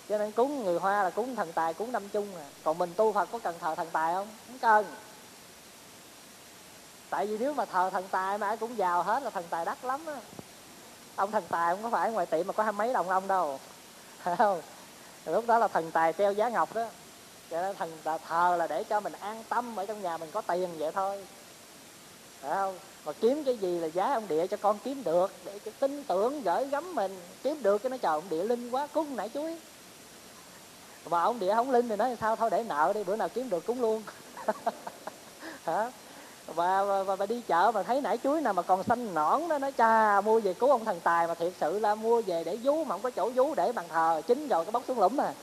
[0.10, 2.50] Cho nên cúng người hoa là cúng thần tài, cúng năm chung à.
[2.64, 4.28] Còn mình tu phật có cần thờ thần tài không?
[4.48, 4.86] Không cần.
[7.10, 9.66] Tại vì nếu mà thờ thần tài mà ai cũng giàu hết là thần tài
[9.66, 10.22] đắt lắm á.
[11.16, 13.60] Ông thần tài không có phải ngoài tiệm mà có hai mấy đồng ông đâu.
[14.18, 14.62] Phải không?
[15.32, 16.86] Lúc đó là thần tài treo giá ngọc đó.
[17.50, 17.92] Cho nên thần
[18.28, 21.28] thờ là để cho mình an tâm ở trong nhà mình có tiền vậy thôi.
[22.42, 22.80] Phải không?
[23.06, 26.04] Mà kiếm cái gì là giá ông địa cho con kiếm được, để cho tin
[26.04, 27.20] tưởng gửi gắm mình.
[27.44, 29.60] Kiếm được cái nó chờ ông địa linh quá, cúng nãy chuối.
[31.06, 33.50] Mà ông địa không linh thì nói sao, thôi để nợ đi, bữa nào kiếm
[33.50, 34.04] được cúng luôn.
[35.64, 35.92] Hả?
[36.48, 39.48] Và, và, và, và đi chợ mà thấy nải chuối nào mà còn xanh nõn
[39.50, 42.44] đó nó cha mua về cứu ông thần tài mà thiệt sự là mua về
[42.44, 45.00] để vú mà không có chỗ vú để bàn thờ chín rồi cái bóc xuống
[45.00, 45.34] lũng mà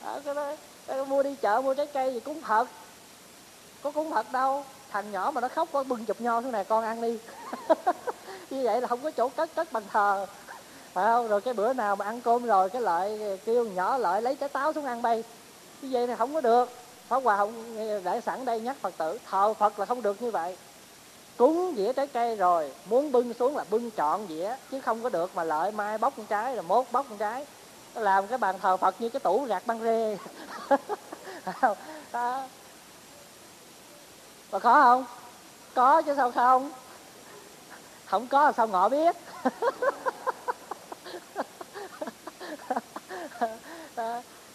[0.00, 0.56] à, cái đó,
[0.86, 2.68] cái mua đi chợ mua trái cây gì cúng thật.
[3.82, 4.64] Có cúng thật đâu.
[4.90, 7.18] Thằng nhỏ mà nó khóc có bưng chụp nho xuống này con ăn đi.
[8.50, 10.26] Như vậy là không có chỗ cất cất bằng thờ.
[10.92, 11.28] Phải không?
[11.28, 14.48] Rồi cái bữa nào mà ăn cơm rồi cái lợi kêu nhỏ lợi lấy trái
[14.48, 15.24] táo xuống ăn bay.
[15.82, 19.18] Như vậy thì không có được pháp hòa không để sẵn đây nhắc phật tử.
[19.30, 20.56] Thờ phật là không được như vậy.
[21.36, 25.08] Cúng dĩa trái cây rồi, muốn bưng xuống là bưng trọn dĩa, chứ không có
[25.08, 27.46] được mà lợi mai bóc con trái rồi mốt bóc con trái.
[27.94, 30.18] Làm cái bàn thờ phật như cái tủ gạt băng rê.
[32.12, 32.42] Đó.
[34.52, 35.04] Mà khó không?
[35.74, 36.70] Có chứ sao không?
[38.06, 39.16] Không có là sao ngọ biết.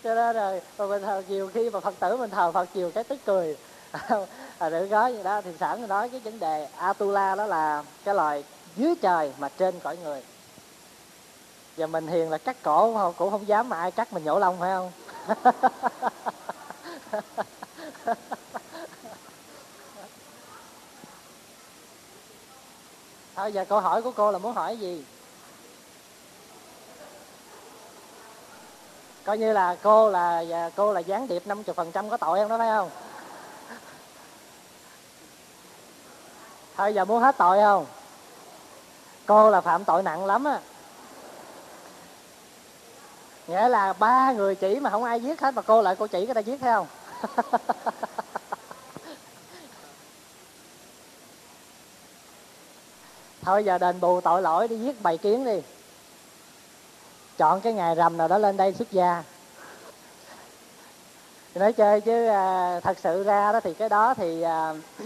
[0.05, 3.03] cho đó rồi mình thờ nhiều khi mà phật tử mình thờ phật nhiều cái
[3.03, 3.57] tức cười.
[4.59, 8.15] À, đừng có gì đó thì sẵn nói cái vấn đề atula đó là cái
[8.15, 8.43] loài
[8.75, 10.21] dưới trời mà trên cõi người.
[11.77, 14.59] Và mình hiền là cắt cổ cũng không dám mà ai cắt mình nhổ lông
[14.59, 14.91] phải không?
[23.35, 25.05] Thôi giờ câu hỏi của cô là muốn hỏi gì?
[29.25, 32.39] Coi như là cô là à, cô là gián điệp 50 phần trăm có tội
[32.39, 32.89] không đó phải không?
[36.77, 37.85] Thôi giờ muốn hết tội không?
[39.25, 40.59] Cô là phạm tội nặng lắm á.
[43.47, 46.25] Nghĩa là ba người chỉ mà không ai giết hết, mà cô lại cô chỉ
[46.25, 46.87] người ta giết, thấy không?
[53.41, 55.61] Thôi giờ đền bù tội lỗi đi giết bầy kiến đi
[57.37, 59.23] chọn cái ngày rằm nào đó lên đây xuất gia.
[61.53, 64.73] Thì nói chơi chứ à, thật sự ra đó thì cái đó thì à,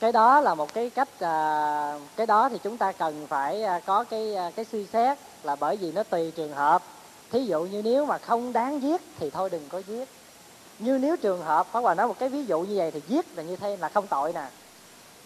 [0.00, 3.80] cái đó là một cái cách à, cái đó thì chúng ta cần phải à,
[3.86, 6.82] có cái à, cái suy xét là bởi vì nó tùy trường hợp.
[7.30, 10.08] Thí dụ như nếu mà không đáng giết thì thôi đừng có giết.
[10.78, 13.36] Như nếu trường hợp Pháp Hòa nói một cái ví dụ như vậy thì giết
[13.36, 14.46] là như thế là không tội nè.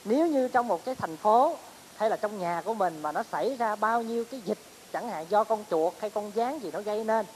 [0.05, 1.57] Nếu như trong một cái thành phố
[1.99, 4.59] hay là trong nhà của mình mà nó xảy ra bao nhiêu cái dịch
[4.93, 7.27] chẳng hạn do con chuột hay con gián gì nó gây nên.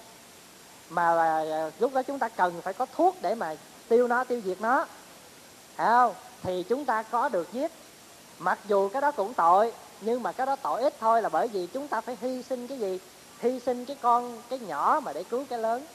[0.90, 3.56] Mà là, lúc đó chúng ta cần phải có thuốc để mà
[3.88, 4.86] tiêu nó tiêu diệt nó.
[5.76, 6.14] Phải không?
[6.42, 7.72] Thì chúng ta có được giết.
[8.38, 11.48] Mặc dù cái đó cũng tội nhưng mà cái đó tội ít thôi là bởi
[11.48, 12.98] vì chúng ta phải hy sinh cái gì?
[13.40, 15.86] Hy sinh cái con cái nhỏ mà để cứu cái lớn.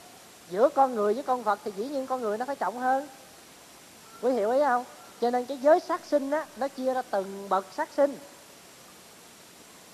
[0.49, 3.07] Giữa con người với con vật thì dĩ nhiên con người nó phải trọng hơn.
[4.21, 4.85] Quý hiểu ý không?
[5.21, 8.17] Cho nên cái giới sát sinh á nó chia ra từng bậc sát sinh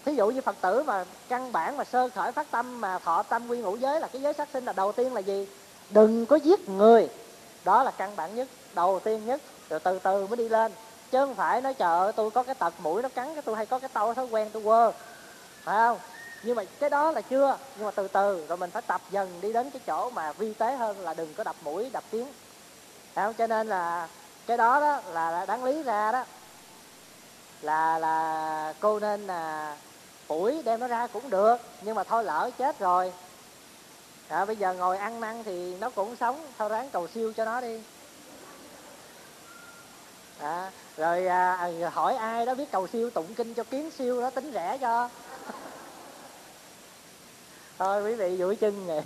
[0.06, 3.24] thí dụ như phật tử mà căn bản mà sơ khởi phát tâm mà thọ
[3.24, 5.48] tâm quy ngũ giới là cái giới sát sinh là đầu tiên là gì?
[5.90, 7.10] Đừng có giết người.
[7.64, 10.72] Đó là căn bản nhất, đầu tiên nhất, rồi từ từ mới đi lên.
[11.12, 13.66] Chứ không phải nói chờ tôi có cái tật mũi nó cắn, cái tôi hay
[13.66, 14.92] có cái tao thói quen tôi quơ.
[15.64, 15.98] Phải không?
[16.44, 17.58] Nhưng mà cái đó là chưa.
[17.76, 20.54] Nhưng mà từ từ, rồi mình phải tập dần đi đến cái chỗ mà vi
[20.54, 22.28] tế hơn là đừng có đập mũi, đập tiếng
[23.14, 23.34] phải không?
[23.34, 24.08] Cho nên là
[24.48, 26.26] cái đó đó là đáng lý ra đó.
[27.62, 29.76] Là là cô nên là
[30.28, 33.14] phủi đem nó ra cũng được nhưng mà thôi lỡ chết rồi.
[34.28, 37.46] À, bây giờ ngồi ăn năn thì nó cũng sống thôi ráng cầu siêu cho
[37.46, 37.80] nó đi.
[40.40, 44.22] À, rồi à, à hỏi ai đó biết cầu siêu tụng kinh cho kiến siêu
[44.22, 45.10] đó tính rẻ cho.
[47.80, 49.02] Thôi quý vị duỗi chân vậy.